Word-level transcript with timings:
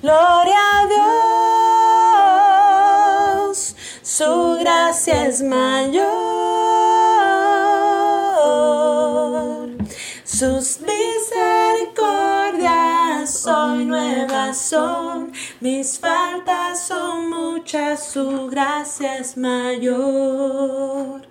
Gloria 0.00 0.56
a 0.74 0.86
Dios, 3.46 3.74
su 4.02 4.56
gracia 4.60 5.26
es 5.26 5.42
mayor. 5.42 6.06
Sus 10.24 10.78
misericordias 10.80 13.44
hoy 13.44 13.86
nuevas 13.86 14.56
son, 14.56 15.32
mis 15.60 15.98
faltas 15.98 16.86
son 16.86 17.30
muchas, 17.30 18.12
su 18.12 18.46
gracia 18.46 19.16
es 19.16 19.36
mayor. 19.36 21.27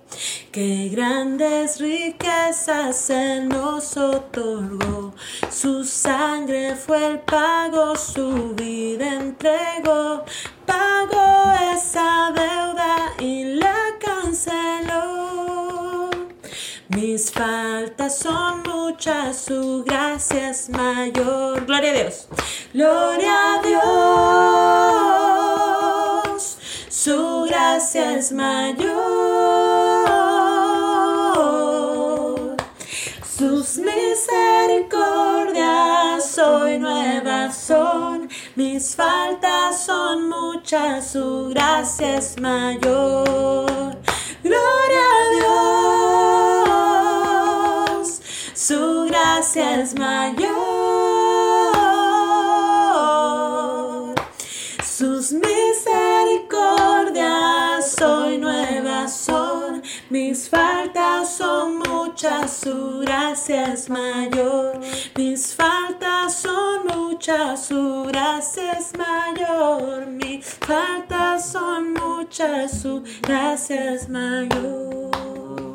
Qué 0.57 0.89
grandes 0.91 1.79
riquezas 1.79 3.11
Él 3.11 3.47
nos 3.47 3.95
otorgó, 3.95 5.13
su 5.51 5.83
sangre 5.83 6.75
fue 6.75 7.05
el 7.05 7.19
pago, 7.19 7.95
su 7.95 8.55
vida 8.55 9.13
entregó, 9.13 10.25
pagó 10.65 11.53
esa 11.75 12.33
deuda 12.33 13.13
y 13.19 13.43
la 13.43 13.75
canceló. 13.99 15.29
Mis 16.89 17.31
faltas 17.31 18.17
son 18.17 18.63
muchas, 18.63 19.37
su 19.37 19.83
gracia 19.85 20.49
es 20.49 20.69
mayor. 20.69 21.67
Gloria 21.67 21.91
a 21.91 21.93
Dios. 21.93 22.27
Gloria 22.73 23.53
a 23.53 23.61
Dios. 26.33 26.57
Su 26.89 27.45
gracia 27.47 28.15
es 28.15 28.31
mayor. 28.31 29.36
Sus 33.67 33.83
misericordias 33.83 36.37
hoy 36.37 36.79
nuevas 36.79 37.57
son. 37.57 38.29
Mis 38.55 38.95
faltas 38.95 39.83
son 39.85 40.29
muchas, 40.29 41.11
su 41.11 41.49
gracia 41.49 42.17
es 42.17 42.39
mayor. 42.39 43.97
Gloria 44.41 45.03
a 45.19 45.23
Dios, 47.97 48.21
su 48.53 49.07
gracia 49.09 49.81
es 49.81 49.99
mayor. 49.99 50.96
Muchas, 62.27 62.51
su 62.57 62.99
gracia 62.99 63.73
mayor. 63.89 64.79
Mis 65.15 65.55
faltas 65.55 66.33
son 66.33 66.85
muchas, 66.85 67.65
su 67.65 68.03
gracia 68.05 68.77
mayor. 68.97 70.07
Mis 70.07 70.45
faltas 70.45 71.51
son 71.51 71.93
muchas, 71.93 72.81
su 72.81 73.03
gracia 73.21 73.95
mayor. 74.09 75.73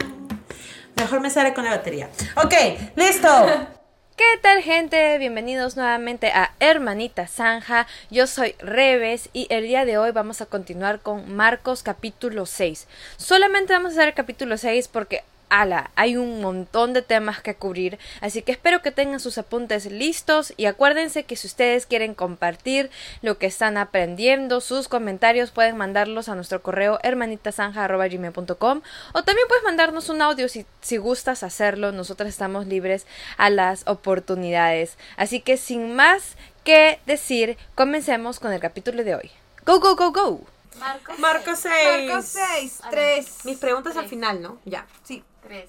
Mejor 0.97 1.21
me 1.21 1.31
sale 1.31 1.55
con 1.55 1.65
la 1.65 1.71
batería. 1.71 2.09
Ok, 2.37 2.55
listo. 2.97 3.29
¿Qué 4.17 4.39
tal 4.43 4.63
gente? 4.63 5.17
Bienvenidos 5.17 5.77
nuevamente 5.77 6.29
a 6.33 6.53
Hermanita 6.61 7.27
Zanja. 7.27 7.87
Yo 8.11 8.27
soy 8.27 8.55
Reves 8.59 9.31
y 9.33 9.47
el 9.49 9.65
día 9.65 9.87
de 9.87 9.97
hoy 9.97 10.11
vamos 10.11 10.43
a 10.43 10.47
continuar 10.47 11.01
con 11.01 11.35
Marcos 11.35 11.83
capítulo 11.83 12.45
6. 12.45 12.87
Solamente 13.17 13.73
vamos 13.73 13.93
a 13.93 13.95
hacer 13.95 14.09
el 14.09 14.15
capítulo 14.15 14.59
6 14.59 14.89
porque 14.89 15.25
ala, 15.53 15.91
hay 15.97 16.17
un 16.17 16.41
montón 16.41 16.95
de 16.95 17.03
temas 17.03 17.43
que 17.43 17.55
cubrir, 17.55 17.99
así 18.21 18.41
que 18.43 18.53
espero 18.53 18.81
que 18.81 18.91
tengan 18.91 19.21
sus 19.21 19.37
apuntes 19.37 19.87
listos 19.87 20.55
y 20.57 20.65
acuérdense 20.65 21.25
que 21.25 21.37
si 21.37 21.47
ustedes 21.47 21.85
quieren 21.85 22.15
compartir 22.15 22.91
lo 23.21 23.37
que 23.37 23.47
están 23.47 23.77
aprendiendo, 23.77 24.63
sus 24.63 24.89
comentarios 24.89 25.51
pueden 25.51 25.77
mandarlos 25.77 26.29
a 26.29 26.35
nuestro 26.35 26.63
correo 26.63 26.99
hermanitasanja.gmail.com 27.03 28.81
o 29.13 29.23
también 29.23 29.49
puedes 29.49 29.65
mandarnos 29.65 30.09
un 30.09 30.23
audio 30.23 30.49
si, 30.49 30.65
si 30.81 30.97
gustas 30.97 31.43
hacerlo, 31.43 31.93
nosotros 31.93 32.29
estamos 32.29 32.67
libres 32.67 33.07
a 33.37 33.51
las 33.51 33.87
oportunidades. 33.87 34.97
Así 35.17 35.41
que 35.41 35.59
sin 35.59 35.95
más 35.95 36.37
que 36.65 36.99
decir, 37.07 37.59
comencemos 37.75 38.41
con 38.41 38.53
el 38.53 38.61
capítulo 38.61 39.05
de 39.05 39.17
hoy. 39.17 39.31
Go, 39.67 39.81
go, 39.81 39.97
go, 39.97 40.13
go. 40.13 40.41
Marcos. 40.79 41.19
Marco 41.19 41.57
6. 41.57 42.09
Marcos 42.09 42.27
6, 42.27 42.81
Ah, 42.83 42.89
3. 42.91 43.45
Mis 43.45 43.59
preguntas 43.59 43.97
al 43.97 44.09
final, 44.09 44.41
¿no? 44.43 44.59
Ya. 44.65 44.87
Sí. 45.03 45.25
3. 45.43 45.69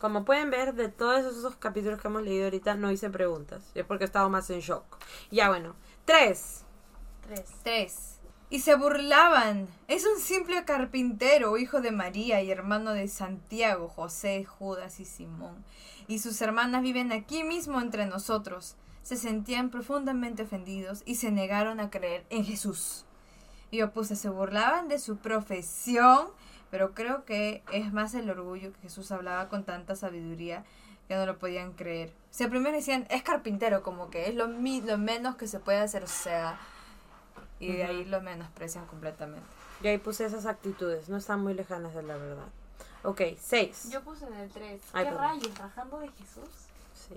Como 0.00 0.24
pueden 0.24 0.50
ver, 0.50 0.74
de 0.74 0.88
todos 0.88 1.20
esos 1.20 1.56
capítulos 1.56 2.00
que 2.00 2.08
hemos 2.08 2.22
leído 2.22 2.44
ahorita, 2.44 2.74
no 2.74 2.90
hice 2.90 3.08
preguntas. 3.10 3.62
Es 3.74 3.86
porque 3.86 4.04
he 4.04 4.06
estado 4.06 4.28
más 4.28 4.50
en 4.50 4.60
shock. 4.60 4.84
Ya, 5.30 5.48
bueno. 5.48 5.74
Tres. 6.04 6.64
3. 7.26 7.42
3. 7.62 8.10
Y 8.50 8.60
se 8.60 8.74
burlaban. 8.74 9.66
Es 9.88 10.04
un 10.06 10.20
simple 10.20 10.64
carpintero, 10.64 11.56
hijo 11.56 11.80
de 11.80 11.90
María 11.90 12.42
y 12.42 12.50
hermano 12.50 12.92
de 12.92 13.08
Santiago, 13.08 13.88
José, 13.88 14.44
Judas 14.44 15.00
y 15.00 15.06
Simón. 15.06 15.64
Y 16.06 16.18
sus 16.18 16.40
hermanas 16.42 16.82
viven 16.82 17.10
aquí 17.10 17.42
mismo 17.42 17.80
entre 17.80 18.04
nosotros. 18.04 18.76
Se 19.02 19.16
sentían 19.16 19.70
profundamente 19.70 20.42
ofendidos 20.42 21.02
y 21.06 21.14
se 21.14 21.30
negaron 21.30 21.80
a 21.80 21.90
creer 21.90 22.26
en 22.28 22.44
Jesús. 22.44 23.06
Y 23.74 23.78
yo 23.78 23.90
puse, 23.90 24.14
se 24.14 24.28
burlaban 24.28 24.86
de 24.86 25.00
su 25.00 25.16
profesión, 25.16 26.28
pero 26.70 26.94
creo 26.94 27.24
que 27.24 27.64
es 27.72 27.92
más 27.92 28.14
el 28.14 28.30
orgullo 28.30 28.72
que 28.72 28.80
Jesús 28.82 29.10
hablaba 29.10 29.48
con 29.48 29.64
tanta 29.64 29.96
sabiduría 29.96 30.64
que 31.08 31.16
no 31.16 31.26
lo 31.26 31.38
podían 31.40 31.72
creer. 31.72 32.10
O 32.10 32.34
sea, 32.34 32.48
primero 32.48 32.76
decían, 32.76 33.04
es 33.10 33.24
carpintero, 33.24 33.82
como 33.82 34.10
que 34.10 34.28
es 34.28 34.36
lo, 34.36 34.46
mi- 34.46 34.80
lo 34.80 34.96
menos 34.96 35.34
que 35.34 35.48
se 35.48 35.58
puede 35.58 35.78
hacer, 35.80 36.04
o 36.04 36.06
sea, 36.06 36.56
y 37.58 37.72
de 37.72 37.82
ahí 37.82 38.04
lo 38.04 38.20
menosprecian 38.20 38.86
completamente. 38.86 39.44
Yo 39.82 39.90
ahí 39.90 39.98
puse 39.98 40.24
esas 40.24 40.46
actitudes. 40.46 41.08
No 41.08 41.16
están 41.16 41.40
muy 41.42 41.54
lejanas 41.54 41.94
de 41.96 42.04
la 42.04 42.16
verdad. 42.16 42.46
Ok, 43.02 43.22
seis. 43.40 43.88
Yo 43.90 44.02
puse 44.02 44.24
en 44.24 44.34
el 44.34 44.50
3. 44.50 44.80
Ay, 44.92 45.04
¿Qué 45.04 45.10
perdón. 45.10 45.20
rayos? 45.40 45.58
¿Rajando 45.58 45.98
de 45.98 46.08
Jesús? 46.10 46.48
Sí. 47.08 47.16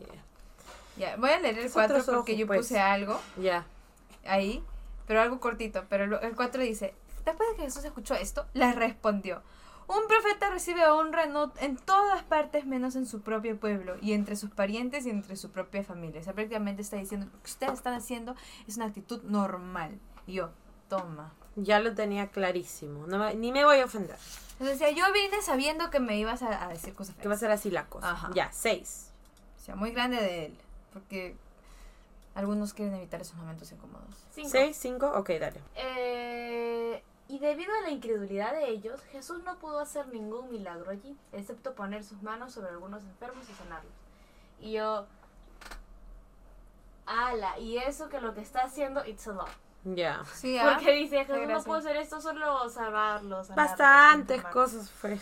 Ya, 0.97 1.17
voy 1.17 1.29
a 1.29 1.39
leer 1.39 1.59
el 1.59 1.65
Es 1.67 1.73
4 1.73 1.97
otros 1.99 2.15
porque 2.15 2.31
ojos, 2.31 2.39
yo 2.39 2.47
pues. 2.47 2.59
puse 2.61 2.79
algo 2.79 3.21
Ya. 3.39 3.63
ahí, 4.25 4.63
pero 5.07 5.21
algo 5.21 5.39
cortito. 5.39 5.85
Pero 5.89 6.03
el- 6.03 6.23
el 6.23 6.35
4 6.35 6.61
dice, 6.61 6.93
después 7.25 7.49
de 7.49 7.55
que 7.55 7.61
Jesús 7.63 7.83
escuchó 7.85 8.13
esto, 8.13 8.45
les 8.53 8.75
respondió, 8.75 9.41
un 9.87 10.05
profeta 10.07 10.49
recibe 10.49 10.85
honra 10.87 11.23
en 11.61 11.77
todas 11.77 12.21
partes 12.23 12.65
menos 12.65 12.95
en 12.97 13.05
su 13.05 13.21
propio 13.21 13.57
pueblo 13.57 13.95
y 14.01 14.11
entre 14.13 14.35
sus 14.35 14.49
parientes 14.51 15.05
y 15.05 15.09
entre 15.09 15.37
su 15.37 15.49
propia 15.51 15.81
familia. 15.83 16.19
O 16.19 16.23
sea, 16.23 16.33
prácticamente 16.33 16.81
está 16.81 16.97
diciendo, 16.97 17.25
lo 17.31 17.41
que 17.41 17.49
ustedes 17.51 17.73
están 17.73 17.93
haciendo 17.93 18.35
es 18.67 18.75
una 18.75 18.85
actitud 18.87 19.23
normal. 19.23 19.97
Y 20.25 20.33
yo, 20.33 20.49
toma. 20.89 21.33
Ya 21.55 21.79
lo 21.79 21.95
tenía 21.95 22.27
clarísimo. 22.27 23.07
No 23.07 23.17
me- 23.17 23.33
ni 23.35 23.51
me 23.53 23.63
voy 23.63 23.79
a 23.79 23.85
ofender. 23.85 24.17
Entonces 24.59 24.79
decía, 24.79 24.91
yo 24.91 25.05
vine 25.13 25.41
sabiendo 25.41 25.89
que 25.89 25.99
me 26.01 26.17
ibas 26.17 26.41
a, 26.41 26.65
a 26.65 26.67
decir 26.67 26.93
cosas 26.93 27.15
Que 27.15 27.27
va 27.29 27.35
a 27.35 27.37
feas. 27.37 27.39
ser 27.39 27.51
así 27.51 27.71
la 27.71 27.85
cosa. 27.85 28.11
Ajá. 28.11 28.29
Ya, 28.33 28.51
seis. 28.51 29.11
O 29.55 29.63
sea, 29.63 29.75
muy 29.75 29.91
grande 29.91 30.17
de 30.17 30.45
él, 30.47 30.57
porque 30.91 31.37
algunos 32.37 32.75
quieren 32.75 32.93
evitar 32.93 33.19
esos 33.19 33.35
momentos 33.35 33.71
incómodos. 33.71 34.27
Seis, 34.29 34.77
cinco. 34.77 35.11
Ok, 35.15 35.31
dale. 35.39 35.59
Eh, 35.73 37.03
y 37.27 37.39
debido 37.39 37.73
a 37.73 37.81
la 37.81 37.89
incredulidad 37.89 38.53
de 38.53 38.69
ellos, 38.69 39.01
Jesús 39.11 39.43
no 39.43 39.57
pudo 39.57 39.79
hacer 39.79 40.07
ningún 40.09 40.51
milagro 40.51 40.91
allí, 40.91 41.17
excepto 41.31 41.73
poner 41.73 42.03
sus 42.03 42.21
manos 42.21 42.53
sobre 42.53 42.69
algunos 42.69 43.03
enfermos 43.03 43.49
y 43.49 43.53
sanarlos. 43.53 43.91
Y 44.59 44.73
yo, 44.73 45.07
ala, 47.07 47.57
y 47.57 47.79
eso 47.79 48.07
que 48.07 48.21
lo 48.21 48.35
que 48.35 48.41
está 48.41 48.61
haciendo, 48.61 49.03
it's 49.03 49.27
a 49.27 49.33
lot. 49.33 49.49
Ya. 49.83 50.23
Sí, 50.31 50.59
¿ah? 50.59 50.73
Porque 50.75 50.91
dice, 50.91 51.25
Jesús 51.25 51.47
no 51.47 51.63
pudo 51.63 51.77
hacer 51.77 51.97
esto, 51.97 52.21
solo 52.21 52.69
salvarlos. 52.69 53.47
Bastantes 53.55 54.37
enfermarlos". 54.37 54.71
cosas 54.71 54.91
fue. 54.91 55.17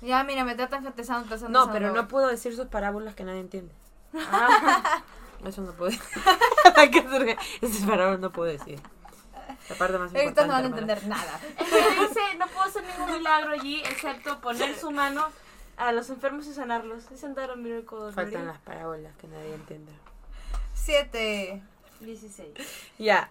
Ya, 0.00 0.24
mira, 0.24 0.44
me 0.44 0.54
tratan 0.54 0.86
empezando. 0.86 1.36
No, 1.50 1.70
pero 1.72 1.92
no 1.92 2.08
puedo 2.08 2.28
decir 2.28 2.56
sus 2.56 2.68
parábolas 2.68 3.14
que 3.14 3.24
nadie 3.24 3.40
entiende. 3.40 3.74
Ah, 4.14 5.02
Eso 5.44 5.62
no 5.62 5.72
puedo 5.72 5.90
decir. 5.90 6.22
Parábolas 7.86 8.20
no 8.20 8.32
puedo 8.32 8.50
decir. 8.50 8.80
La 9.68 9.76
parte 9.76 9.98
más 9.98 10.14
Ahorita 10.14 10.46
no 10.46 10.52
van 10.52 10.64
a 10.64 10.66
importante, 10.66 10.92
entender 10.92 11.06
nada. 11.08 11.40
Es 11.58 11.68
que 11.68 12.00
dice, 12.00 12.20
no 12.38 12.46
puedo 12.46 12.62
hacer 12.62 12.84
ningún 12.84 13.12
milagro 13.18 13.52
allí, 13.52 13.80
excepto 13.80 14.40
poner 14.40 14.76
su 14.76 14.90
mano 14.90 15.26
a 15.76 15.92
los 15.92 16.08
enfermos 16.10 16.46
y 16.46 16.54
sanarlos. 16.54 17.10
Es 17.10 17.20
sentar 17.20 17.50
a 17.50 17.56
miracle. 17.56 18.12
Faltan 18.12 18.46
las 18.46 18.58
parábolas 18.58 19.14
que 19.16 19.28
nadie 19.28 19.54
entiende. 19.54 19.92
Siete. 20.74 21.62
16. 22.00 22.54
Ya, 22.98 23.28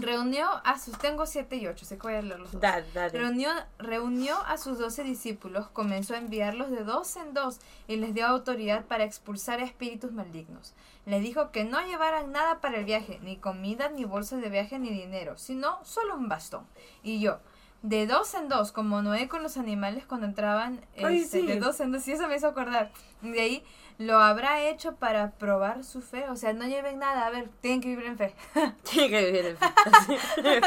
Reunió 0.00 0.48
a 0.64 0.78
sus. 0.78 0.98
Tengo 0.98 1.26
siete 1.26 1.56
y 1.56 1.66
ocho, 1.66 1.84
sé 1.84 1.96
que 1.96 2.02
voy 2.02 2.14
a 2.14 2.22
leer 2.22 2.40
los 2.40 2.52
dos. 2.52 2.60
dale, 2.60 2.86
dale. 2.92 3.18
Reunió, 3.18 3.50
reunió 3.78 4.36
a 4.46 4.56
sus 4.58 4.78
doce 4.78 5.02
discípulos, 5.02 5.68
comenzó 5.68 6.14
a 6.14 6.18
enviarlos 6.18 6.70
de 6.70 6.84
dos 6.84 7.16
en 7.16 7.34
dos 7.34 7.60
y 7.88 7.96
les 7.96 8.14
dio 8.14 8.26
autoridad 8.26 8.84
para 8.86 9.04
expulsar 9.04 9.60
espíritus 9.60 10.12
malignos. 10.12 10.74
Les 11.06 11.22
dijo 11.22 11.50
que 11.50 11.64
no 11.64 11.80
llevaran 11.86 12.32
nada 12.32 12.60
para 12.60 12.78
el 12.78 12.84
viaje, 12.84 13.18
ni 13.22 13.36
comida, 13.36 13.88
ni 13.90 14.04
bolsas 14.04 14.40
de 14.40 14.48
viaje, 14.48 14.78
ni 14.78 14.90
dinero, 14.90 15.36
sino 15.36 15.78
solo 15.84 16.16
un 16.16 16.28
bastón. 16.28 16.66
Y 17.02 17.20
yo, 17.20 17.40
de 17.82 18.06
dos 18.06 18.32
en 18.32 18.48
dos, 18.48 18.72
como 18.72 19.02
Noé 19.02 19.28
con 19.28 19.42
los 19.42 19.58
animales 19.58 20.06
cuando 20.06 20.26
entraban, 20.26 20.80
Ay, 20.96 21.18
este, 21.18 21.40
sí. 21.40 21.46
de 21.46 21.60
dos 21.60 21.78
en 21.80 21.92
dos, 21.92 22.08
y 22.08 22.12
eso 22.12 22.26
me 22.28 22.36
hizo 22.36 22.46
acordar. 22.48 22.90
De 23.20 23.38
ahí 23.40 23.64
lo 23.98 24.18
habrá 24.18 24.62
hecho 24.68 24.96
para 24.96 25.32
probar 25.32 25.84
su 25.84 26.02
fe. 26.02 26.28
O 26.28 26.36
sea, 26.36 26.52
no 26.52 26.66
lleven 26.66 26.98
nada. 26.98 27.26
A 27.26 27.30
ver, 27.30 27.48
tienen 27.60 27.80
que 27.80 27.88
vivir 27.88 28.06
en 28.06 28.18
fe. 28.18 28.34
Tiene 28.82 29.10
que 29.10 29.24
vivir 29.26 29.46
en 29.46 29.56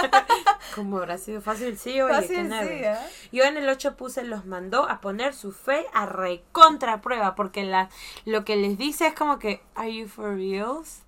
Como 0.75 0.97
habrá 0.97 1.17
sido 1.17 1.41
fácil, 1.41 1.77
sí, 1.77 2.01
oye, 2.01 2.13
Fácil, 2.13 2.49
sí. 2.49 2.67
¿eh? 2.69 2.95
Yo 3.31 3.43
en 3.43 3.57
el 3.57 3.67
8 3.67 3.97
puse 3.97 4.23
los 4.23 4.45
mandó 4.45 4.87
a 4.89 5.01
poner 5.01 5.33
su 5.33 5.51
fe 5.51 5.85
a 5.93 6.05
recontra 6.05 7.01
prueba, 7.01 7.35
porque 7.35 7.63
la, 7.63 7.89
lo 8.25 8.45
que 8.45 8.55
les 8.55 8.77
dice 8.77 9.07
es 9.07 9.13
como 9.13 9.39
que, 9.39 9.61
¿Are 9.75 9.93
you 9.93 10.07
for 10.07 10.35
reals? 10.35 11.03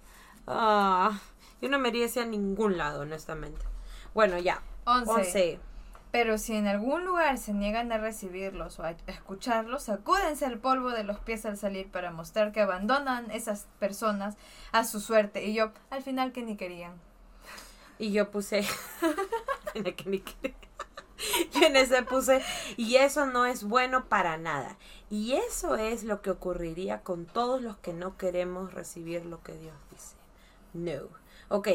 Ah, 0.47 1.19
yo 1.61 1.69
no 1.69 1.79
me 1.79 1.89
iría 1.89 2.05
hacia 2.05 2.25
ningún 2.25 2.77
lado, 2.77 3.01
honestamente. 3.01 3.65
Bueno, 4.13 4.37
ya. 4.39 4.61
Once. 4.85 5.11
11. 5.11 5.68
Pero 6.11 6.39
si 6.39 6.55
en 6.55 6.65
algún 6.65 7.05
lugar 7.05 7.37
se 7.37 7.53
niegan 7.53 7.91
a 7.91 7.99
recibirlos 7.99 8.79
o 8.79 8.83
a 8.83 8.95
escucharlos, 9.05 9.83
sacúdense 9.83 10.45
el 10.45 10.57
polvo 10.57 10.89
de 10.89 11.03
los 11.03 11.19
pies 11.19 11.45
al 11.45 11.57
salir 11.57 11.91
para 11.91 12.11
mostrar 12.11 12.51
que 12.51 12.61
abandonan 12.61 13.29
esas 13.29 13.67
personas 13.77 14.35
a 14.71 14.85
su 14.85 14.99
suerte. 14.99 15.45
Y 15.45 15.53
yo, 15.53 15.71
al 15.91 16.01
final, 16.01 16.31
que 16.31 16.41
ni 16.41 16.57
querían. 16.57 16.93
Y 17.99 18.11
yo 18.11 18.31
puse. 18.31 18.65
Que 19.73 20.09
ni 20.09 20.21
quería. 20.21 20.57
Yo 21.53 21.67
en 21.67 21.75
ese 21.75 22.01
puse. 22.01 22.41
Y 22.75 22.95
eso 22.95 23.27
no 23.27 23.45
es 23.45 23.63
bueno 23.63 24.05
para 24.05 24.37
nada. 24.37 24.77
Y 25.11 25.33
eso 25.33 25.75
es 25.75 26.03
lo 26.03 26.21
que 26.21 26.31
ocurriría 26.31 27.01
con 27.01 27.25
todos 27.25 27.61
los 27.61 27.77
que 27.77 27.93
no 27.93 28.17
queremos 28.17 28.73
recibir 28.73 29.25
lo 29.25 29.43
que 29.43 29.53
Dios 29.53 29.75
dice. 29.91 30.15
No. 30.73 31.07
Ok. 31.49 31.67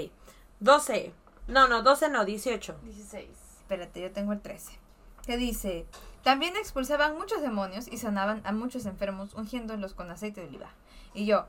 12. 0.59 1.13
No, 1.47 1.69
no, 1.69 1.83
12 1.83 2.09
no, 2.09 2.25
18. 2.25 2.79
16. 2.83 3.44
Espérate, 3.65 4.03
yo 4.03 4.13
tengo 4.13 4.35
el 4.35 4.43
13. 4.43 4.79
Que 5.25 5.39
dice, 5.39 5.87
también 6.23 6.55
expulsaban 6.55 7.17
muchos 7.17 7.41
demonios 7.41 7.89
y 7.89 7.97
sanaban 7.97 8.43
a 8.45 8.53
muchos 8.53 8.85
enfermos 8.85 9.33
ungiéndolos 9.33 9.95
con 9.95 10.11
aceite 10.11 10.43
de 10.43 10.49
oliva. 10.49 10.69
Y 11.15 11.25
yo, 11.25 11.47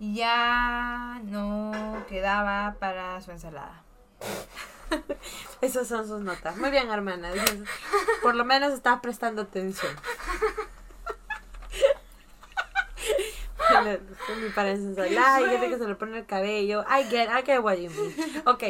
ya 0.00 1.22
no 1.24 1.72
quedaba 2.10 2.76
para 2.78 3.18
su 3.22 3.30
ensalada. 3.30 3.82
Esas 5.62 5.88
son 5.88 6.06
sus 6.06 6.20
notas. 6.20 6.58
Muy 6.58 6.70
bien, 6.70 6.90
hermana. 6.90 7.30
Por 8.22 8.34
lo 8.34 8.44
menos 8.44 8.74
estás 8.74 9.00
prestando 9.00 9.40
atención. 9.42 9.96
Mi 14.42 14.48
parece 14.54 14.82
ensalada, 14.82 15.36
hay 15.36 15.44
gente 15.50 15.68
que 15.70 15.78
se 15.82 15.88
le 15.88 15.94
pone 15.94 16.18
el 16.18 16.26
cabello. 16.26 16.82
I 16.88 17.04
get, 17.04 17.28
I 17.28 17.42
get 17.44 17.60
what 17.60 17.76
you 17.76 17.90
mean. 17.90 18.42
Ok, 18.46 18.62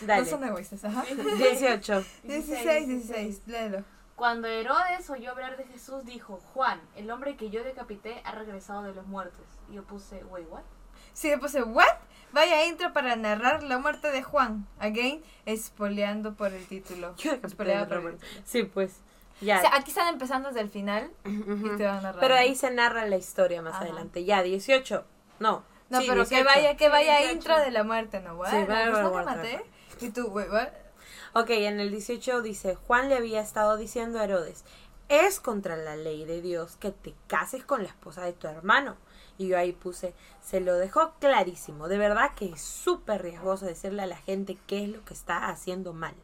No 0.00 0.06
dale. 0.06 0.26
son 0.26 0.44
egoístas, 0.44 0.84
ajá. 0.84 1.04
18. 1.04 2.04
16, 2.24 2.88
16, 2.88 3.42
léelo. 3.46 3.84
Cuando 4.16 4.48
Herodes 4.48 5.10
oyó 5.10 5.30
hablar 5.30 5.56
de 5.58 5.64
Jesús, 5.64 6.04
dijo, 6.06 6.40
Juan, 6.54 6.80
el 6.96 7.10
hombre 7.10 7.36
que 7.36 7.50
yo 7.50 7.62
decapité, 7.62 8.22
ha 8.24 8.32
regresado 8.32 8.82
de 8.82 8.94
los 8.94 9.06
muertos. 9.06 9.44
Y 9.70 9.74
yo 9.74 9.84
puse, 9.84 10.24
wait, 10.24 10.46
what? 10.50 10.62
Sí, 11.12 11.28
le 11.28 11.36
puse, 11.38 11.62
¿what? 11.62 11.84
Vaya 12.32 12.64
intro 12.66 12.92
para 12.92 13.14
narrar 13.16 13.62
la 13.62 13.78
muerte 13.78 14.10
de 14.10 14.22
Juan. 14.22 14.66
Again, 14.78 15.22
espoleando 15.44 16.34
por 16.34 16.52
el 16.52 16.66
título. 16.66 17.14
Yo 17.16 17.32
decapité 17.32 17.64
de 17.64 17.84
por 17.86 17.96
el 17.96 18.02
Robert. 18.02 18.20
título. 18.20 18.42
Sí, 18.46 18.62
pues. 18.64 19.00
Ya. 19.40 19.58
O 19.58 19.60
sea, 19.60 19.76
aquí 19.76 19.90
están 19.90 20.08
empezando 20.12 20.48
desde 20.48 20.60
el 20.62 20.70
final 20.70 21.10
Ujú. 21.24 21.74
y 21.74 21.76
te 21.76 21.84
van 21.84 21.96
narrando. 22.02 22.20
Pero 22.20 22.34
ahí 22.34 22.54
se 22.54 22.70
narra 22.70 23.04
la 23.06 23.16
historia 23.16 23.60
más 23.62 23.74
Ajá. 23.74 23.84
adelante. 23.84 24.24
Ya, 24.24 24.42
18. 24.42 25.04
No. 25.40 25.62
No, 25.88 26.00
sí, 26.00 26.06
pero 26.08 26.24
que 26.24 26.36
18. 26.42 26.44
vaya, 26.44 26.76
que 26.76 26.88
vaya 26.88 27.18
18. 27.18 27.32
intro 27.34 27.58
de 27.60 27.70
la 27.70 27.84
muerte, 27.84 28.20
¿no? 28.20 28.34
What? 28.34 28.50
Sí, 28.50 28.56
¿La 28.56 28.64
va 28.66 28.74
a 28.74 28.82
haber 28.82 28.92
persona 28.94 29.08
que 29.08 29.12
muerte. 29.36 29.56
maté? 29.98 30.06
Y 30.06 30.10
tú, 30.10 30.26
what? 30.28 30.68
Ok, 31.34 31.50
en 31.50 31.80
el 31.80 31.90
18 31.90 32.40
dice, 32.42 32.74
Juan 32.74 33.08
le 33.08 33.16
había 33.16 33.40
estado 33.40 33.76
diciendo 33.76 34.18
a 34.18 34.24
Herodes, 34.24 34.64
es 35.08 35.38
contra 35.38 35.76
la 35.76 35.94
ley 35.94 36.24
de 36.24 36.40
Dios 36.40 36.76
que 36.76 36.90
te 36.90 37.14
cases 37.28 37.62
con 37.62 37.82
la 37.82 37.88
esposa 37.88 38.22
de 38.24 38.32
tu 38.32 38.48
hermano. 38.48 38.96
Y 39.38 39.48
yo 39.48 39.58
ahí 39.58 39.72
puse, 39.72 40.14
se 40.42 40.60
lo 40.60 40.74
dejó 40.74 41.12
clarísimo, 41.20 41.88
de 41.88 41.98
verdad 41.98 42.34
que 42.34 42.46
es 42.46 42.60
súper 42.62 43.22
riesgoso 43.22 43.66
decirle 43.66 44.02
a 44.02 44.06
la 44.06 44.16
gente 44.16 44.56
qué 44.66 44.84
es 44.84 44.88
lo 44.88 45.04
que 45.04 45.14
está 45.14 45.48
haciendo 45.48 45.92
mal. 45.92 46.14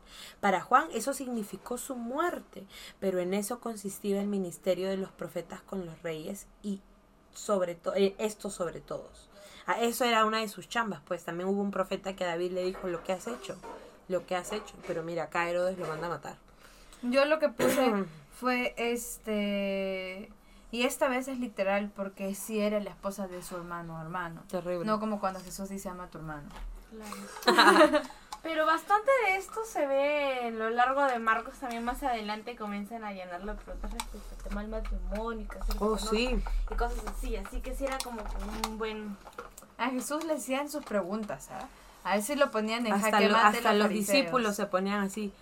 Para 0.40 0.60
Juan 0.60 0.88
eso 0.92 1.12
significó 1.12 1.78
su 1.78 1.94
muerte, 1.94 2.64
pero 3.00 3.18
en 3.20 3.34
eso 3.34 3.60
consistía 3.60 4.20
el 4.20 4.28
ministerio 4.28 4.88
de 4.88 4.96
los 4.96 5.10
profetas 5.10 5.60
con 5.62 5.84
los 5.84 6.02
reyes 6.02 6.46
y 6.62 6.80
sobre 7.34 7.74
todo, 7.74 7.94
esto 7.96 8.50
sobre 8.50 8.80
todos. 8.80 9.28
Ah, 9.66 9.80
Eso 9.80 10.04
era 10.04 10.24
una 10.24 10.40
de 10.40 10.48
sus 10.48 10.68
chambas, 10.68 11.00
pues 11.06 11.24
también 11.24 11.48
hubo 11.48 11.60
un 11.62 11.70
profeta 11.70 12.16
que 12.16 12.24
a 12.24 12.28
David 12.28 12.52
le 12.52 12.64
dijo 12.64 12.88
lo 12.88 13.04
que 13.04 13.12
has 13.12 13.26
hecho, 13.26 13.56
lo 14.08 14.26
que 14.26 14.34
has 14.34 14.52
hecho, 14.52 14.74
pero 14.86 15.02
mira, 15.02 15.24
acá 15.24 15.48
Herodes 15.48 15.78
lo 15.78 15.86
manda 15.86 16.06
a 16.06 16.10
matar. 16.10 16.36
Yo 17.02 17.24
lo 17.24 17.38
que 17.38 17.48
puse 17.48 17.92
fue 18.40 18.74
este. 18.76 20.30
Y 20.72 20.82
esta 20.84 21.06
vez 21.08 21.28
es 21.28 21.38
literal 21.38 21.92
porque 21.94 22.34
sí 22.34 22.58
era 22.60 22.80
la 22.80 22.90
esposa 22.90 23.28
de 23.28 23.42
su 23.42 23.54
hermano, 23.56 24.00
hermano. 24.00 24.42
Terrible. 24.48 24.84
No 24.86 24.98
como 24.98 25.20
cuando 25.20 25.38
Jesús 25.40 25.68
dice 25.68 25.88
ama 25.88 26.04
a 26.04 26.06
tu 26.08 26.18
hermano. 26.18 26.48
Pero 28.42 28.66
bastante 28.66 29.08
de 29.26 29.36
esto 29.36 29.60
se 29.64 29.86
ve 29.86 30.48
en 30.48 30.58
lo 30.58 30.68
largo 30.70 31.04
de 31.04 31.18
Marcos. 31.20 31.54
También 31.60 31.84
más 31.84 32.02
adelante 32.02 32.56
comienzan 32.56 33.04
a 33.04 33.12
llenar 33.12 33.44
las 33.44 33.56
preguntas 33.60 33.92
respecto 33.92 34.34
al 34.36 34.42
tema 34.42 34.60
del 34.62 34.70
matrimonio 34.70 35.42
y 35.42 35.46
casarse 35.46 35.76
Oh, 35.78 35.96
sí. 35.96 36.42
y 36.70 36.74
cosas 36.74 36.98
así. 37.06 37.36
Así 37.36 37.60
que 37.60 37.74
sí 37.76 37.84
era 37.84 37.98
como 37.98 38.20
un 38.68 38.78
buen. 38.78 39.16
A 39.78 39.90
Jesús 39.90 40.24
le 40.24 40.34
hacían 40.34 40.68
sus 40.68 40.84
preguntas, 40.84 41.50
¿ah? 41.52 41.68
A 42.04 42.16
él 42.16 42.22
sí 42.24 42.34
lo 42.34 42.50
ponían 42.50 42.84
en 42.86 42.94
Hasta, 42.94 43.12
jaque 43.12 43.28
lo- 43.28 43.36
mate 43.36 43.58
hasta 43.58 43.74
los 43.74 43.88
discípulos 43.90 44.56
se 44.56 44.66
ponían 44.66 45.00
así. 45.02 45.32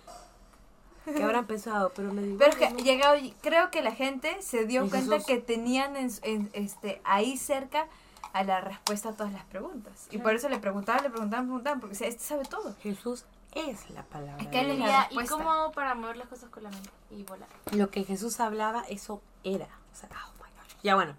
Que 1.05 1.23
habrán 1.23 1.45
pensado, 1.47 1.91
pero 1.95 2.13
me 2.13 2.21
digo. 2.21 2.37
Pero 2.37 2.51
es 2.51 2.55
que 2.57 2.83
llegado, 2.83 3.15
creo 3.41 3.71
que 3.71 3.81
la 3.81 3.91
gente 3.93 4.41
se 4.41 4.65
dio 4.65 4.87
cuenta 4.89 5.15
Jesús- 5.15 5.25
que 5.25 5.37
tenían 5.39 5.95
en, 5.95 6.11
en- 6.23 6.49
este 6.53 7.01
ahí 7.03 7.37
cerca 7.37 7.87
a 8.33 8.43
la 8.43 8.61
respuesta 8.61 9.09
a 9.09 9.13
todas 9.13 9.33
las 9.33 9.43
preguntas. 9.45 10.07
Y 10.11 10.19
por 10.19 10.33
eso 10.35 10.47
le 10.47 10.59
preguntaban, 10.59 11.03
le 11.03 11.09
preguntaban, 11.09 11.45
preguntaban, 11.47 11.79
porque 11.79 11.93
decía, 11.93 12.07
este 12.07 12.23
sabe 12.23 12.45
todo. 12.45 12.75
Jesús 12.81 13.25
es 13.53 13.89
la 13.89 14.03
palabra. 14.03 14.41
Es 14.41 14.47
que 14.47 14.61
él 14.61 14.71
es 14.71 14.79
la 14.79 15.07
¿Y 15.11 15.25
cómo 15.27 15.51
hago 15.51 15.71
para 15.73 15.95
mover 15.95 16.15
las 16.17 16.27
cosas 16.27 16.49
con 16.49 16.63
la 16.63 16.69
mente 16.69 16.89
y 17.09 17.23
volar? 17.23 17.49
Lo 17.73 17.89
que 17.89 18.03
Jesús 18.05 18.39
hablaba, 18.39 18.83
eso 18.87 19.21
era. 19.43 19.67
O 19.91 19.95
sea, 19.95 20.07
oh 20.29 20.33
my 20.35 20.49
gosh. 20.61 20.75
Ya 20.83 20.95
bueno. 20.95 21.15